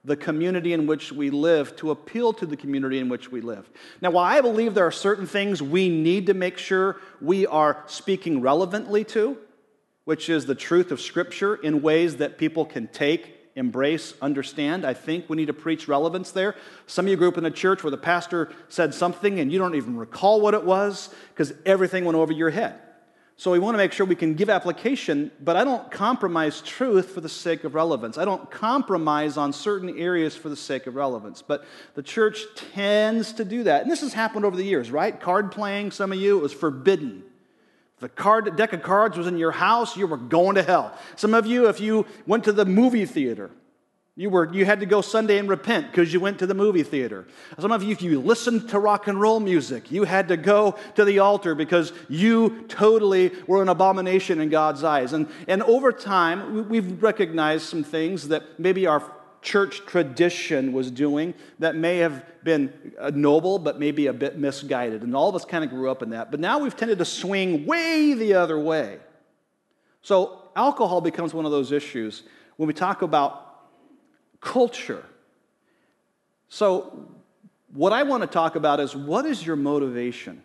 [0.04, 3.68] the community in which we live to appeal to the community in which we live.
[4.00, 7.82] Now, while I believe there are certain things we need to make sure we are
[7.88, 9.38] speaking relevantly to,
[10.10, 14.84] which is the truth of Scripture in ways that people can take, embrace, understand.
[14.84, 16.56] I think we need to preach relevance there.
[16.88, 19.60] Some of you grew up in a church where the pastor said something and you
[19.60, 22.74] don't even recall what it was because everything went over your head.
[23.36, 27.10] So we want to make sure we can give application, but I don't compromise truth
[27.10, 28.18] for the sake of relevance.
[28.18, 31.40] I don't compromise on certain areas for the sake of relevance.
[31.40, 33.82] But the church tends to do that.
[33.82, 35.20] And this has happened over the years, right?
[35.20, 37.22] Card playing, some of you, it was forbidden.
[38.00, 40.96] The card, deck of cards was in your house, you were going to hell.
[41.16, 43.50] Some of you, if you went to the movie theater,
[44.16, 46.82] you, were, you had to go Sunday and repent because you went to the movie
[46.82, 47.26] theater.
[47.58, 50.76] Some of you, if you listened to rock and roll music, you had to go
[50.96, 55.12] to the altar because you totally were an abomination in God's eyes.
[55.12, 59.10] And, and over time, we've recognized some things that maybe our
[59.42, 62.72] church tradition was doing that may have been
[63.14, 65.02] noble, but maybe a bit misguided.
[65.02, 66.30] And all of us kind of grew up in that.
[66.30, 68.98] But now we've tended to swing way the other way.
[70.02, 72.22] So alcohol becomes one of those issues
[72.56, 73.50] when we talk about
[74.40, 75.04] culture.
[76.48, 77.08] So,
[77.72, 80.42] what I want to talk about is what is your motivation?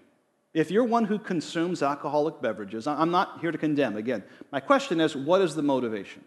[0.53, 3.97] If you're one who consumes alcoholic beverages, I'm not here to condemn.
[3.97, 6.23] Again, my question is what is the motivation?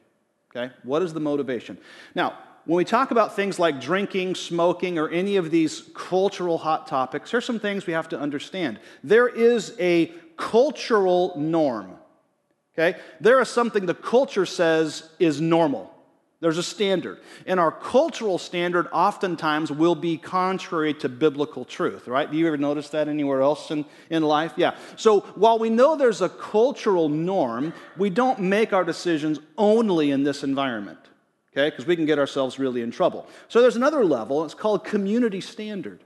[0.51, 0.75] Okay?
[0.83, 1.79] What is the motivation?
[2.15, 2.37] Now,
[2.69, 7.31] when we talk about things like drinking, smoking, or any of these cultural hot topics,
[7.31, 8.79] here's some things we have to understand.
[9.03, 11.97] There is a cultural norm.
[12.75, 12.99] Okay?
[13.23, 15.95] There is something the culture says is normal.
[16.41, 17.21] There's a standard.
[17.47, 22.31] And our cultural standard oftentimes will be contrary to biblical truth, right?
[22.31, 24.53] Do you ever notice that anywhere else in, in life?
[24.57, 24.77] Yeah.
[24.97, 30.23] So while we know there's a cultural norm, we don't make our decisions only in
[30.23, 30.99] this environment,
[31.53, 31.71] okay?
[31.71, 33.27] Because we can get ourselves really in trouble.
[33.49, 36.03] So there's another level, it's called community standard.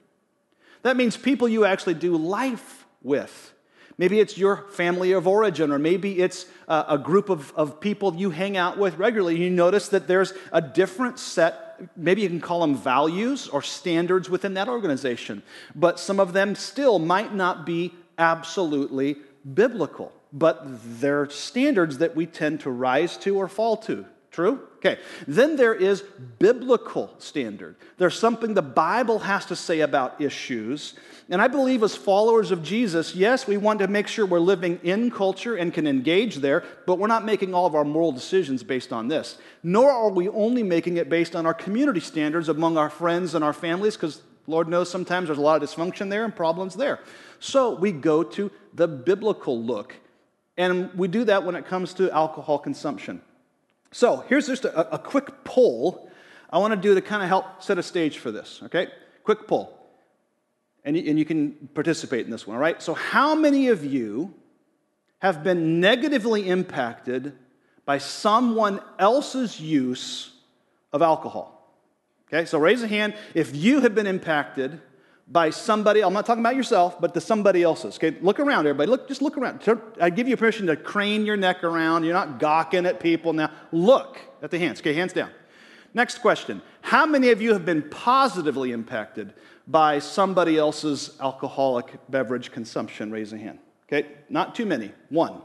[0.82, 3.52] That means people you actually do life with.
[3.98, 8.30] Maybe it's your family of origin, or maybe it's a, group of, of people you
[8.30, 9.36] hang out with regularly.
[9.36, 14.30] You notice that there's a different set, maybe you can call them values or standards
[14.30, 15.42] within that organization,
[15.74, 19.18] but some of them still might not be absolutely
[19.54, 20.62] biblical, but
[21.00, 24.06] they're standards that we tend to rise to or fall to.
[24.32, 24.66] True?
[24.76, 24.98] Okay.
[25.28, 26.02] Then there is
[26.38, 27.76] biblical standard.
[27.98, 30.94] There's something the Bible has to say about issues.
[31.28, 34.80] And I believe as followers of Jesus, yes, we want to make sure we're living
[34.82, 38.62] in culture and can engage there, but we're not making all of our moral decisions
[38.62, 39.36] based on this.
[39.62, 43.44] Nor are we only making it based on our community standards among our friends and
[43.44, 47.00] our families, because Lord knows sometimes there's a lot of dysfunction there and problems there.
[47.38, 49.94] So we go to the biblical look.
[50.56, 53.20] And we do that when it comes to alcohol consumption.
[53.92, 56.10] So here's just a, a quick poll
[56.52, 58.88] I want to do to kind of help set a stage for this, okay?
[59.24, 59.78] Quick poll.
[60.84, 62.82] And you, and you can participate in this one, all right?
[62.82, 64.34] So, how many of you
[65.20, 67.32] have been negatively impacted
[67.86, 70.32] by someone else's use
[70.92, 71.58] of alcohol?
[72.28, 74.80] Okay, so raise a hand if you have been impacted
[75.32, 77.96] by somebody, I'm not talking about yourself, but to somebody else's.
[77.96, 78.90] Okay, look around, everybody.
[78.90, 79.66] Look, just look around.
[79.98, 82.04] I give you permission to crane your neck around.
[82.04, 83.50] You're not gawking at people now.
[83.72, 84.80] Look at the hands.
[84.80, 85.30] Okay, hands down.
[85.94, 86.60] Next question.
[86.82, 89.32] How many of you have been positively impacted
[89.66, 93.10] by somebody else's alcoholic beverage consumption?
[93.10, 93.58] Raise a hand.
[93.88, 94.92] Okay, not too many.
[95.08, 95.40] One.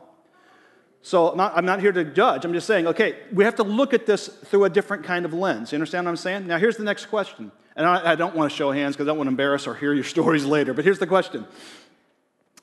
[1.01, 2.43] So I'm not, I'm not, here to judge.
[2.43, 5.33] I'm just saying, okay, we have to look at this through a different kind of
[5.33, 5.71] lens.
[5.71, 6.47] You understand what I'm saying?
[6.47, 7.53] Now, here's the next question.
[7.77, 9.75] And I, I don't want to show hands because I don't want to embarrass or
[9.75, 10.73] hear your stories later.
[10.73, 11.45] But here's the question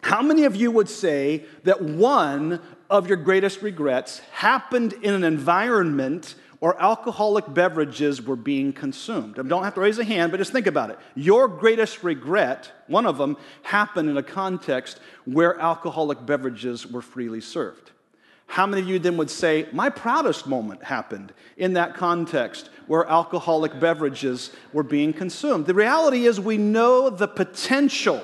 [0.02, 5.24] How many of you would say that one of your greatest regrets happened in an
[5.24, 9.38] environment or alcoholic beverages were being consumed?
[9.38, 10.98] I don't have to raise a hand, but just think about it.
[11.14, 17.40] Your greatest regret, one of them, happened in a context where alcoholic beverages were freely
[17.40, 17.92] served.
[18.46, 23.06] How many of you then would say, My proudest moment happened in that context where
[23.06, 25.66] alcoholic beverages were being consumed?
[25.66, 28.22] The reality is, we know the potential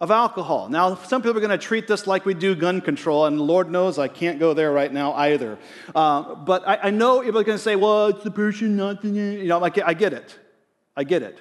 [0.00, 0.68] of alcohol.
[0.68, 3.70] Now, some people are going to treat this like we do gun control, and Lord
[3.70, 5.58] knows I can't go there right now either.
[5.94, 9.02] Uh, but I, I, know people are going to say, well, it's the person, not
[9.02, 9.08] the.
[9.08, 10.38] You know, like, I get it.
[10.96, 11.40] I get it.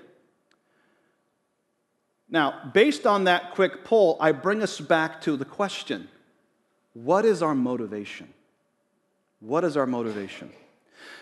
[2.29, 6.07] Now, based on that quick poll, I bring us back to the question
[6.93, 8.33] what is our motivation?
[9.39, 10.51] What is our motivation?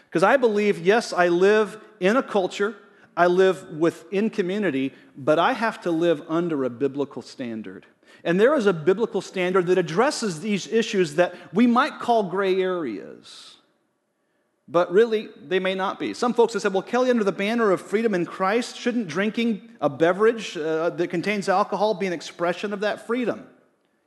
[0.05, 2.75] Because I believe, yes, I live in a culture,
[3.15, 7.85] I live within community, but I have to live under a biblical standard.
[8.23, 12.61] And there is a biblical standard that addresses these issues that we might call gray
[12.61, 13.55] areas.
[14.67, 16.13] But really, they may not be.
[16.13, 19.69] Some folks have said, well, Kelly, under the banner of freedom in Christ, shouldn't drinking
[19.81, 23.47] a beverage uh, that contains alcohol be an expression of that freedom?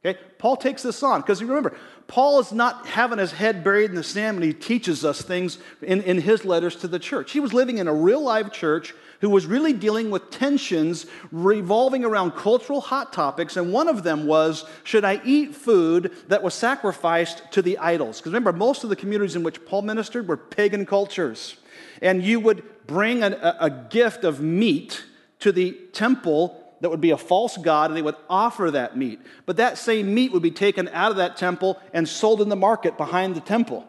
[0.04, 0.18] Okay?
[0.38, 1.74] Paul takes this on because remember,
[2.06, 5.58] Paul is not having his head buried in the sand when he teaches us things
[5.80, 7.32] in, in his letters to the church.
[7.32, 12.04] He was living in a real life church who was really dealing with tensions revolving
[12.04, 16.52] around cultural hot topics, and one of them was should I eat food that was
[16.52, 18.18] sacrificed to the idols?
[18.18, 21.56] Because remember, most of the communities in which Paul ministered were pagan cultures.
[22.02, 25.04] And you would bring a, a gift of meat
[25.38, 29.20] to the temple that would be a false god, and they would offer that meat.
[29.46, 32.56] But that same meat would be taken out of that temple and sold in the
[32.56, 33.86] market behind the temple.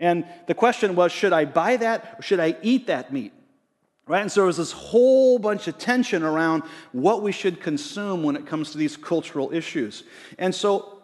[0.00, 3.32] And the question was should I buy that or should I eat that meat?
[4.06, 4.22] Right?
[4.22, 6.62] And so there was this whole bunch of tension around
[6.92, 10.02] what we should consume when it comes to these cultural issues.
[10.38, 11.02] And so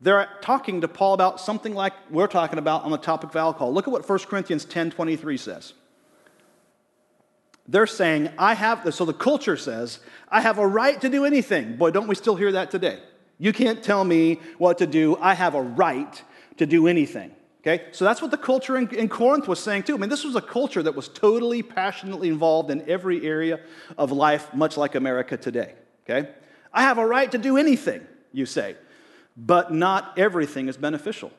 [0.00, 3.72] they're talking to Paul about something like we're talking about on the topic of alcohol.
[3.72, 5.74] Look at what 1 Corinthians 10 23 says.
[7.70, 11.76] They're saying, I have, so the culture says, I have a right to do anything.
[11.76, 12.98] Boy, don't we still hear that today?
[13.38, 15.16] You can't tell me what to do.
[15.20, 16.20] I have a right
[16.56, 17.30] to do anything.
[17.60, 17.86] Okay?
[17.92, 19.94] So that's what the culture in, in, Corinth was saying too.
[19.94, 23.60] I mean, this was a culture that was totally passionately involved in every area
[23.96, 25.74] of life, much like America today.
[26.02, 26.28] Okay?
[26.74, 28.74] I have a right to do anything, you say,
[29.36, 31.30] but not everything is beneficial.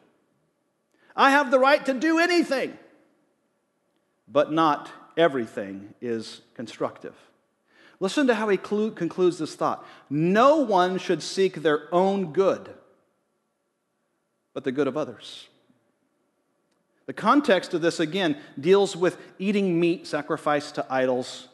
[1.14, 2.78] I have the right to do anything,
[4.30, 4.90] but not
[5.22, 7.16] everything is constructive.
[8.00, 9.86] Listen to how he concludes this thought.
[10.10, 12.74] No one should seek their own good,
[14.56, 15.48] but the good of others.
[17.06, 21.48] The context of this, again, deals with eating meat sacrificed to idols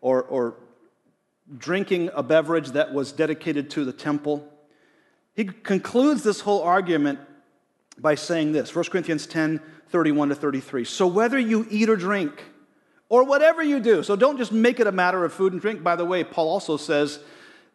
[0.00, 0.56] or, or
[1.56, 4.48] drinking a beverage that was dedicated to the temple.
[5.34, 7.20] He concludes this whole argument
[7.96, 10.84] by saying this 1 Corinthians 10 31 to 33.
[10.84, 12.42] So whether you eat or drink,
[13.12, 15.82] or whatever you do, so don't just make it a matter of food and drink.
[15.82, 17.18] By the way, Paul also says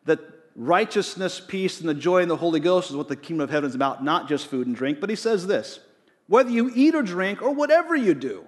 [0.06, 0.20] that
[0.56, 3.70] righteousness, peace, and the joy in the Holy Ghost is what the kingdom of heaven
[3.70, 5.00] is about, not just food and drink.
[5.00, 5.80] But he says this
[6.26, 8.46] whether you eat or drink or whatever you do,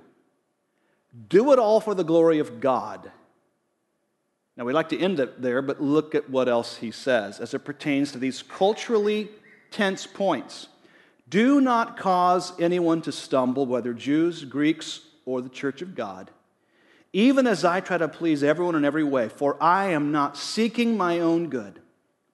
[1.28, 3.12] do it all for the glory of God.
[4.58, 7.54] Now, we like to end it there, but look at what else he says as
[7.54, 9.30] it pertains to these culturally
[9.70, 10.70] tense points.
[11.30, 16.32] Do not cause anyone to stumble, whether Jews, Greeks, or the church of God,
[17.14, 20.98] even as I try to please everyone in every way, for I am not seeking
[20.98, 21.80] my own good,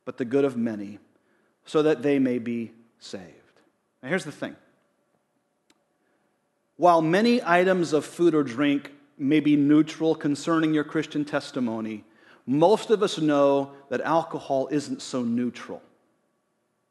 [0.03, 0.99] but the good of many,
[1.65, 3.23] so that they may be saved.
[4.03, 4.55] Now, here's the thing
[6.77, 12.03] while many items of food or drink may be neutral concerning your Christian testimony,
[12.45, 15.81] most of us know that alcohol isn't so neutral.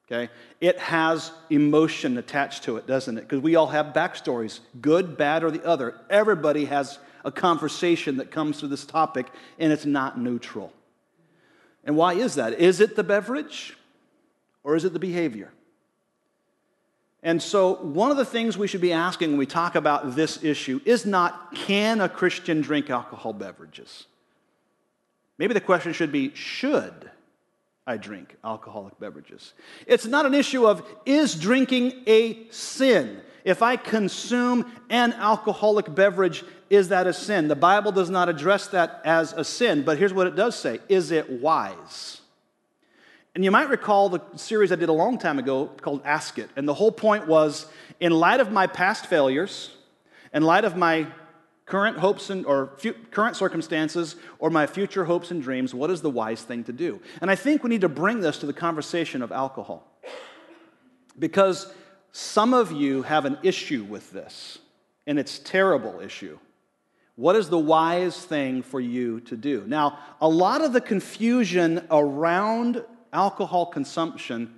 [0.06, 0.30] Okay?
[0.60, 3.22] It has emotion attached to it, doesn't it?
[3.22, 5.94] Because we all have backstories, good, bad, or the other.
[6.10, 9.26] Everybody has a conversation that comes to this topic,
[9.58, 10.72] and it's not neutral.
[11.84, 12.54] And why is that?
[12.54, 13.76] Is it the beverage
[14.62, 15.50] or is it the behavior?
[17.22, 20.44] And so, one of the things we should be asking when we talk about this
[20.44, 24.06] issue is not can a Christian drink alcohol beverages?
[25.38, 27.10] Maybe the question should be should
[27.86, 29.54] I drink alcoholic beverages?
[29.86, 33.22] It's not an issue of is drinking a sin?
[33.44, 37.48] If I consume an alcoholic beverage, is that a sin?
[37.48, 40.80] The Bible does not address that as a sin, but here's what it does say
[40.88, 42.22] Is it wise?
[43.34, 46.48] And you might recall the series I did a long time ago called Ask It.
[46.56, 47.66] And the whole point was
[47.98, 49.76] in light of my past failures,
[50.32, 51.08] in light of my
[51.66, 52.76] current hopes and or
[53.10, 57.00] current circumstances or my future hopes and dreams, what is the wise thing to do?
[57.20, 59.84] And I think we need to bring this to the conversation of alcohol.
[61.18, 61.72] Because
[62.16, 64.60] some of you have an issue with this,
[65.04, 66.38] and it's terrible issue.
[67.16, 69.64] What is the wise thing for you to do?
[69.66, 74.54] Now, a lot of the confusion around alcohol consumption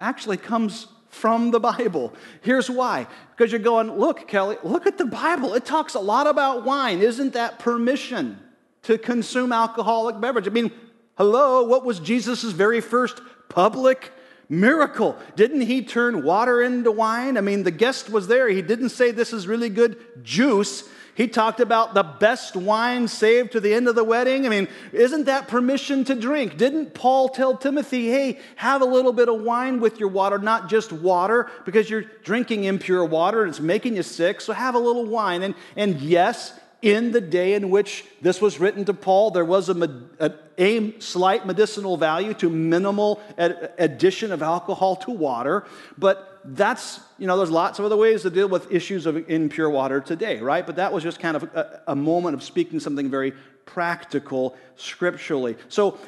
[0.00, 2.14] actually comes from the Bible.
[2.42, 3.08] Here's why.
[3.36, 5.54] Because you're going, look, Kelly, look at the Bible.
[5.54, 7.00] It talks a lot about wine.
[7.02, 8.38] Isn't that permission
[8.82, 10.46] to consume alcoholic beverage?
[10.46, 10.70] I mean,
[11.18, 14.12] hello, what was Jesus' very first public
[14.60, 15.18] miracle?
[15.36, 17.36] Didn't he turn water into wine?
[17.36, 18.48] I mean, the guest was there.
[18.48, 20.88] He didn't say this is really good juice.
[21.14, 24.46] He talked about the best wine saved to the end of the wedding.
[24.46, 26.56] I mean, isn't that permission to drink?
[26.56, 30.68] Didn't Paul tell Timothy, hey, have a little bit of wine with your water, not
[30.68, 34.78] just water, because you're drinking impure water and it's making you sick, so have a
[34.78, 35.44] little wine.
[35.44, 39.70] And, and yes, in the day in which this was written to Paul, there was
[39.70, 45.64] a, a, a slight medicinal value to minimal ad, addition of alcohol to water,
[45.96, 49.70] but that's, you know, there's lots of other ways to deal with issues of impure
[49.70, 50.66] water today, right?
[50.66, 53.32] But that was just kind of a, a moment of speaking something very
[53.64, 55.56] practical scripturally.
[55.70, 55.98] So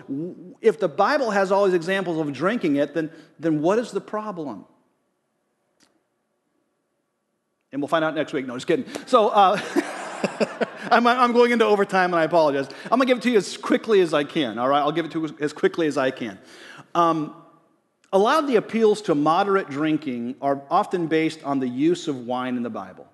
[0.60, 4.02] if the Bible has all these examples of drinking it, then, then what is the
[4.02, 4.66] problem?
[7.72, 8.46] And we'll find out next week.
[8.46, 8.86] No, just kidding.
[9.06, 9.58] So, uh,
[10.90, 12.68] I'm, I'm, going into overtime and I apologize.
[12.84, 14.80] I'm going to give it to you as quickly as I can, all right?
[14.80, 16.38] I'll give it to you as quickly as I can.
[16.94, 17.34] Um,
[18.12, 22.26] a lot of the appeals to moderate drinking are often based on the use of
[22.26, 23.06] wine in the Bible.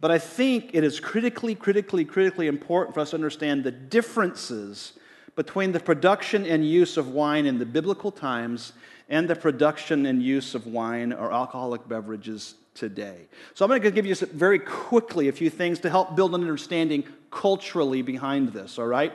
[0.00, 4.94] But I think it is critically, critically, critically important for us to understand the differences
[5.34, 8.72] between the production and use of wine in the biblical times
[9.08, 13.28] and the production and use of wine or alcoholic beverages today.
[13.54, 16.40] So I'm going to give you very quickly a few things to help build an
[16.40, 19.12] understanding culturally behind this, all right?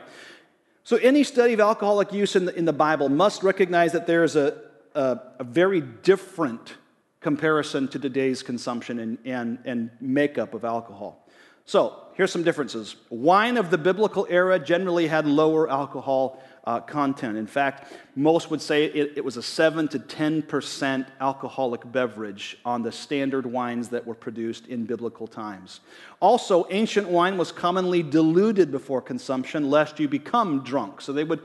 [0.84, 4.22] So any study of alcoholic use in the, in the Bible must recognize that there
[4.22, 4.60] is a,
[4.94, 6.74] a, a very different
[7.20, 11.26] comparison to today's consumption and, and, and makeup of alcohol.
[11.64, 12.96] So here's some differences.
[13.08, 17.36] Wine of the biblical era generally had lower alcohol uh, content.
[17.36, 22.82] In fact, most would say it, it was a 7 to 10% alcoholic beverage on
[22.82, 25.80] the standard wines that were produced in biblical times.
[26.20, 31.00] Also, ancient wine was commonly diluted before consumption lest you become drunk.
[31.00, 31.40] So they would,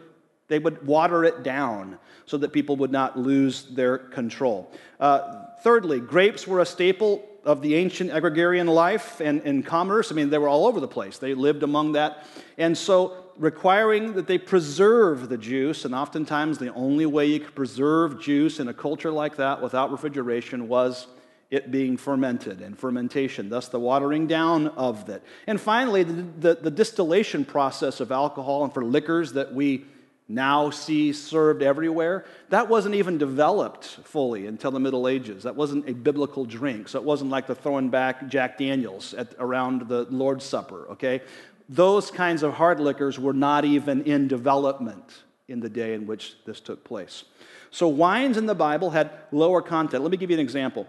[0.48, 4.72] they would water it down so that people would not lose their control.
[5.00, 10.12] Uh, thirdly, grapes were a staple of the ancient agrarian life and, and commerce.
[10.12, 11.18] I mean, they were all over the place.
[11.18, 12.26] They lived among that.
[12.58, 17.56] And so, requiring that they preserve the juice, and oftentimes the only way you could
[17.56, 21.08] preserve juice in a culture like that without refrigeration was
[21.50, 25.24] it being fermented and fermentation, thus the watering down of it.
[25.48, 29.86] And finally, the, the, the distillation process of alcohol and for liquors that we
[30.32, 35.42] now see served everywhere, that wasn't even developed fully until the Middle Ages.
[35.42, 36.88] That wasn't a biblical drink.
[36.88, 41.22] So it wasn't like the throwing back Jack Daniels at, around the Lord's Supper, okay?
[41.70, 46.36] Those kinds of hard liquors were not even in development in the day in which
[46.46, 47.24] this took place.
[47.70, 50.02] So wines in the Bible had lower content.
[50.02, 50.88] Let me give you an example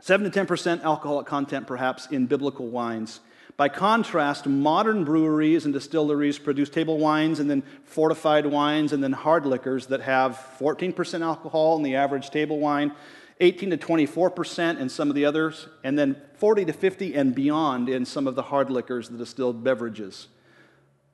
[0.00, 3.20] 7 to 10% alcoholic content, perhaps, in biblical wines.
[3.56, 9.12] By contrast, modern breweries and distilleries produce table wines and then fortified wines and then
[9.12, 12.92] hard liquors that have 14% alcohol in the average table wine,
[13.40, 17.88] 18 to 24% in some of the others, and then 40 to 50 and beyond
[17.88, 20.28] in some of the hard liquors, the distilled beverages.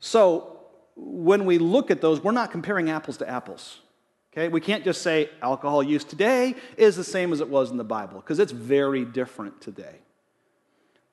[0.00, 0.52] So,
[0.96, 3.80] when we look at those, we're not comparing apples to apples.
[4.32, 4.48] Okay?
[4.48, 7.84] We can't just say alcohol use today is the same as it was in the
[7.84, 9.96] Bible, because it's very different today.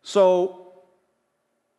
[0.01, 0.73] So,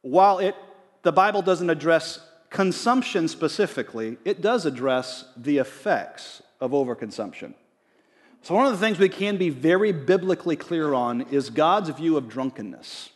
[0.03, 0.55] while it,
[1.03, 2.21] the Bible doesn't address
[2.51, 7.55] consumption specifically, it does address the effects of overconsumption.
[8.45, 12.19] So, one of the things we can be very biblically clear on is God's view
[12.19, 13.09] of drunkenness.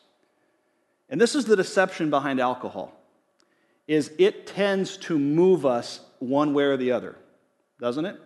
[1.10, 2.94] And this is the deception behind alcohol
[3.86, 7.14] is it tends to move us one way or the other,
[7.78, 8.18] doesn't it?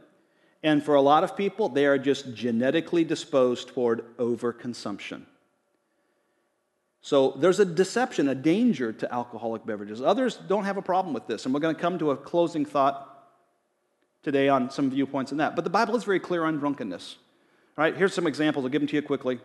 [0.63, 5.23] And for a lot of people, they are just genetically disposed toward overconsumption.
[7.01, 10.01] So there's a deception, a danger to alcoholic beverages.
[10.01, 12.65] Others don't have a problem with this, and we're going to come to a closing
[12.65, 13.12] thought
[14.23, 15.55] today on some viewpoints in that.
[15.55, 17.16] But the Bible is very clear on drunkenness.
[17.77, 18.64] Right, here's some examples.
[18.64, 19.41] I'll give them to you quickly.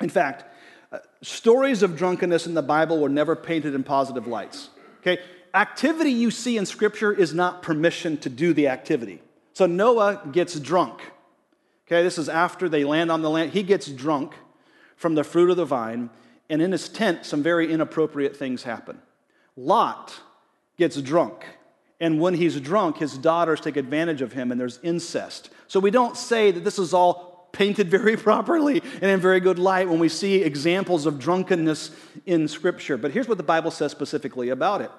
[0.00, 0.44] In fact,
[0.90, 4.70] uh, stories of drunkenness in the Bible were never painted in positive lights.
[5.00, 5.20] Okay,
[5.54, 9.20] activity you see in Scripture is not permission to do the activity.
[9.52, 11.00] So Noah gets drunk.
[11.86, 13.52] Okay, this is after they land on the land.
[13.52, 14.34] He gets drunk
[14.96, 16.10] from the fruit of the vine
[16.50, 19.00] and in his tent, some very inappropriate things happen.
[19.56, 20.20] Lot
[20.76, 21.44] gets drunk,
[22.00, 25.50] and when he's drunk, his daughters take advantage of him, and there's incest.
[25.66, 29.58] So we don't say that this is all painted very properly and in very good
[29.58, 31.90] light when we see examples of drunkenness
[32.26, 32.96] in Scripture.
[32.96, 34.90] But here's what the Bible says specifically about it.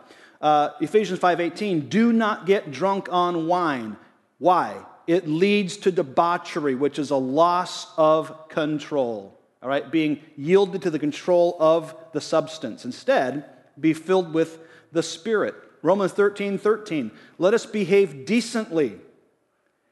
[0.42, 3.98] Uh, Ephesians 5:18, do not get drunk on wine.
[4.38, 4.86] Why?
[5.06, 10.90] It leads to debauchery, which is a loss of control all right, being yielded to
[10.90, 12.86] the control of the substance.
[12.86, 13.46] Instead,
[13.80, 14.60] be filled with
[14.92, 15.56] the Spirit.
[15.82, 17.12] Romans 13 13.
[17.38, 19.00] Let us behave decently.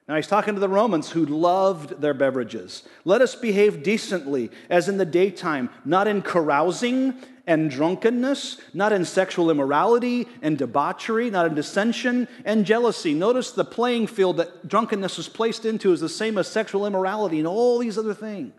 [0.07, 2.83] Now, he's talking to the Romans who loved their beverages.
[3.03, 7.13] Let us behave decently, as in the daytime, not in carousing
[7.45, 13.13] and drunkenness, not in sexual immorality and debauchery, not in dissension and jealousy.
[13.13, 17.39] Notice the playing field that drunkenness is placed into is the same as sexual immorality
[17.39, 18.53] and all these other things.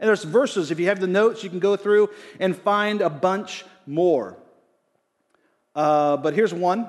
[0.00, 2.10] And there's verses, if you have the notes, you can go through
[2.40, 4.36] and find a bunch more.
[5.74, 6.86] Uh, but here's one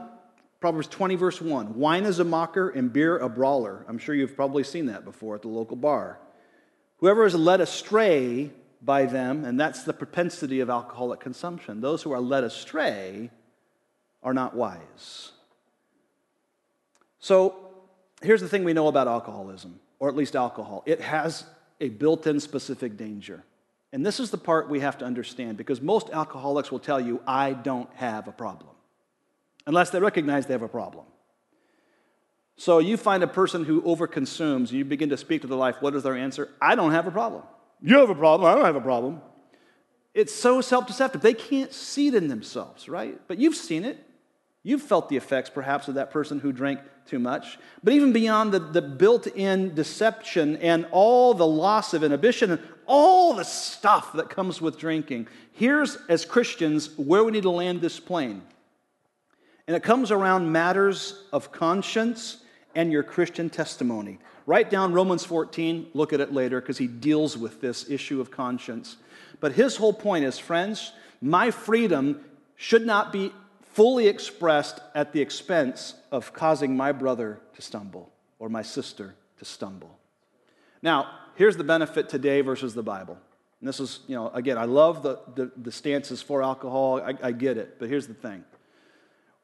[0.60, 1.76] Proverbs 20, verse 1.
[1.76, 3.86] Wine is a mocker and beer a brawler.
[3.88, 6.20] I'm sure you've probably seen that before at the local bar.
[6.98, 12.12] Whoever is led astray by them, and that's the propensity of alcoholic consumption, those who
[12.12, 13.30] are led astray
[14.24, 15.32] are not wise.
[17.20, 17.56] So
[18.22, 21.44] here's the thing we know about alcoholism, or at least alcohol it has
[21.82, 23.44] a built in specific danger.
[23.92, 27.22] And this is the part we have to understand because most alcoholics will tell you,
[27.26, 28.75] I don't have a problem,
[29.68, 31.06] unless they recognize they have a problem.
[32.58, 35.94] So you find a person who overconsumes, you begin to speak to their life, what
[35.96, 36.50] is their answer?
[36.62, 37.44] I don't have a problem.
[37.82, 39.22] You have a problem, I don't have a problem.
[40.14, 41.22] It's so self deceptive.
[41.22, 43.20] They can't see it in themselves, right?
[43.28, 44.00] But you've seen it.
[44.64, 47.60] You've felt the effects, perhaps, of that person who drank too much.
[47.84, 52.62] But even beyond the, the built in deception and all the loss of inhibition and
[52.88, 57.82] all the stuff that comes with drinking, here's, as Christians, where we need to land
[57.82, 58.42] this plane.
[59.68, 62.38] And it comes around matters of conscience
[62.76, 64.20] and your Christian testimony.
[64.46, 68.30] Write down Romans 14, look at it later because he deals with this issue of
[68.30, 68.98] conscience.
[69.40, 70.92] But his whole point is friends,
[71.22, 72.24] my freedom
[72.56, 73.32] should not be
[73.74, 79.46] fully expressed at the expense of causing my brother to stumble or my sister to
[79.46, 79.98] stumble.
[80.82, 83.18] Now, here's the benefit today versus the Bible.
[83.60, 87.16] And this is, you know, again, I love the, the, the stances for alcohol, I,
[87.22, 88.44] I get it, but here's the thing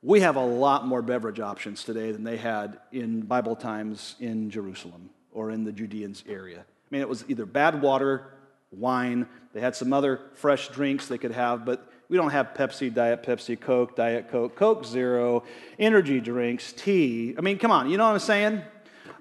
[0.03, 4.49] we have a lot more beverage options today than they had in Bible times in
[4.49, 6.59] Jerusalem or in the Judeans area.
[6.59, 8.33] I mean, it was either bad water,
[8.71, 12.93] wine, they had some other fresh drinks they could have, but we don't have Pepsi,
[12.93, 15.43] Diet Pepsi, Coke, Diet Coke, Coke Zero,
[15.77, 17.35] energy drinks, tea.
[17.37, 18.61] I mean, come on, you know what I'm saying?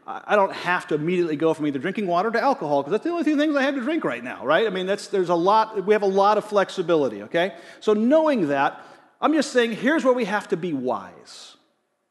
[0.07, 3.11] I don't have to immediately go from either drinking water to alcohol because that's the
[3.11, 4.67] only two things I have to drink right now, right?
[4.67, 7.55] I mean, that's, there's a lot, we have a lot of flexibility, okay?
[7.79, 8.85] So knowing that,
[9.21, 11.57] I'm just saying, here's where we have to be wise.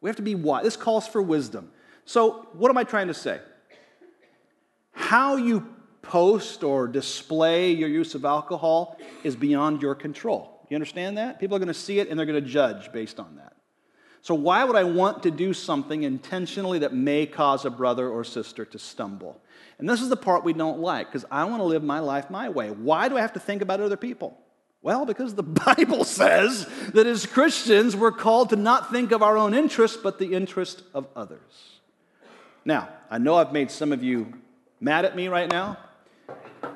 [0.01, 0.63] We have to be wise.
[0.63, 1.71] This calls for wisdom.
[2.05, 3.39] So, what am I trying to say?
[4.91, 5.67] How you
[6.01, 10.65] post or display your use of alcohol is beyond your control.
[10.69, 11.39] You understand that?
[11.39, 13.53] People are going to see it and they're going to judge based on that.
[14.21, 18.23] So, why would I want to do something intentionally that may cause a brother or
[18.23, 19.41] sister to stumble?
[19.77, 22.29] And this is the part we don't like because I want to live my life
[22.29, 22.69] my way.
[22.69, 24.37] Why do I have to think about other people?
[24.81, 29.37] Well, because the Bible says that as Christians, we're called to not think of our
[29.37, 31.79] own interest, but the interest of others.
[32.65, 34.33] Now, I know I've made some of you
[34.79, 35.77] mad at me right now.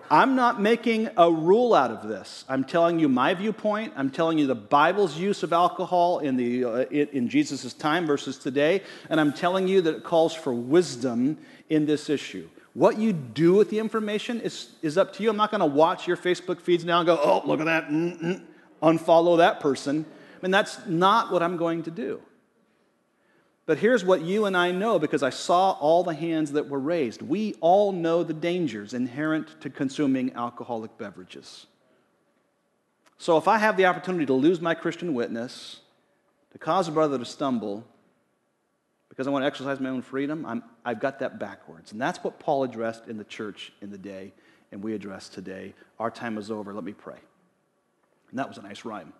[0.10, 2.46] I'm not making a rule out of this.
[2.48, 3.94] I'm telling you my viewpoint.
[3.96, 8.38] I'm telling you the Bible's use of alcohol in, the, uh, in Jesus' time versus
[8.38, 8.84] today.
[9.10, 11.38] And I'm telling you that it calls for wisdom
[11.70, 12.48] in this issue.
[12.74, 15.30] What you do with the information is, is up to you.
[15.30, 17.90] I'm not going to watch your Facebook feeds now and go, oh, look at that,
[17.90, 18.42] Mm-mm.
[18.82, 20.06] unfollow that person.
[20.10, 22.20] I mean, that's not what I'm going to do.
[23.66, 26.80] But here's what you and I know because I saw all the hands that were
[26.80, 27.22] raised.
[27.22, 31.68] We all know the dangers inherent to consuming alcoholic beverages.
[33.18, 35.80] So if I have the opportunity to lose my Christian witness,
[36.52, 37.86] to cause a brother to stumble,
[39.14, 41.92] because I want to exercise my own freedom, I'm, I've got that backwards.
[41.92, 44.34] And that's what Paul addressed in the church in the day,
[44.72, 45.76] and we address today.
[46.00, 46.74] Our time is over.
[46.74, 47.20] Let me pray.
[48.32, 49.14] And that was a nice rhyme.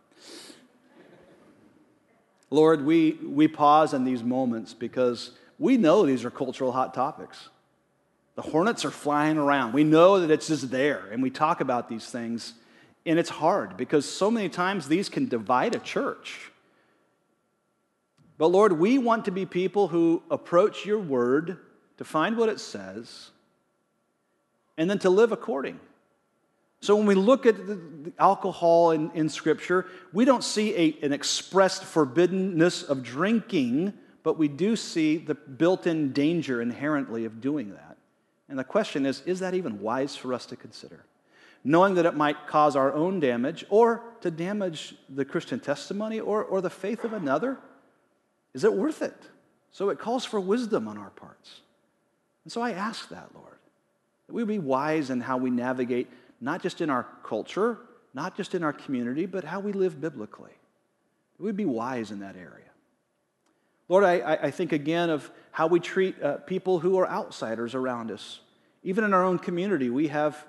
[2.50, 5.30] Lord, we, we pause in these moments because
[5.60, 7.50] we know these are cultural hot topics.
[8.34, 9.74] The hornets are flying around.
[9.74, 12.56] We know that it's just there, and we talk about these things,
[13.06, 16.50] and it's hard because so many times these can divide a church.
[18.38, 21.60] But Lord, we want to be people who approach your word
[21.98, 23.30] to find what it says
[24.78, 25.80] and then to live according.
[26.82, 31.14] So when we look at the, alcohol in, in Scripture, we don't see a, an
[31.14, 37.70] expressed forbiddenness of drinking, but we do see the built in danger inherently of doing
[37.72, 37.98] that.
[38.50, 41.06] And the question is is that even wise for us to consider?
[41.64, 46.44] Knowing that it might cause our own damage or to damage the Christian testimony or,
[46.44, 47.58] or the faith of another?
[48.54, 49.16] Is it worth it?
[49.72, 51.62] So it calls for wisdom on our parts.
[52.44, 53.58] And so I ask that, Lord,
[54.28, 57.80] that we be wise in how we navigate, not just in our culture,
[58.14, 60.52] not just in our community, but how we live biblically.
[61.38, 62.70] That we be wise in that area.
[63.90, 68.12] Lord, I, I think again of how we treat uh, people who are outsiders around
[68.12, 68.40] us.
[68.84, 70.46] Even in our own community, we have,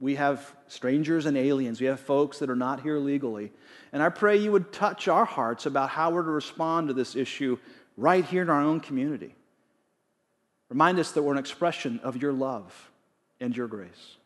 [0.00, 1.80] we have strangers and aliens.
[1.80, 3.52] We have folks that are not here legally.
[3.92, 7.16] And I pray you would touch our hearts about how we're to respond to this
[7.16, 7.58] issue
[7.96, 9.34] right here in our own community.
[10.68, 12.90] Remind us that we're an expression of your love
[13.40, 14.16] and your grace,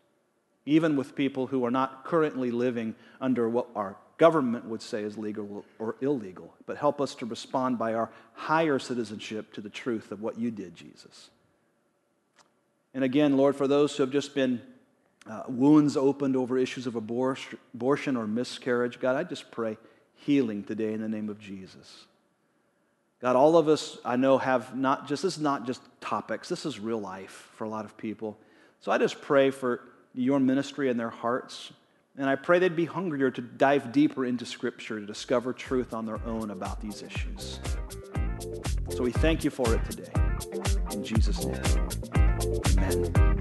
[0.67, 5.17] even with people who are not currently living under what our government would say is
[5.17, 10.13] legal or illegal, but help us to respond by our higher citizenship to the truth
[10.13, 11.31] of what you did, Jesus.
[12.93, 14.61] And again, Lord, for those who have just been
[15.29, 19.77] uh, wounds opened over issues of abortion or miscarriage, God, I just pray
[20.15, 22.07] healing today in the name of Jesus.
[23.21, 26.67] God, all of us, I know, have not just, this is not just topics, this
[26.67, 28.37] is real life for a lot of people.
[28.81, 29.81] So I just pray for
[30.13, 31.73] your ministry in their hearts.
[32.19, 36.05] And I pray they'd be hungrier to dive deeper into Scripture, to discover truth on
[36.05, 37.61] their own about these issues.
[38.91, 40.13] So we thank you for it today.
[40.91, 43.33] In Jesus' name, Amen.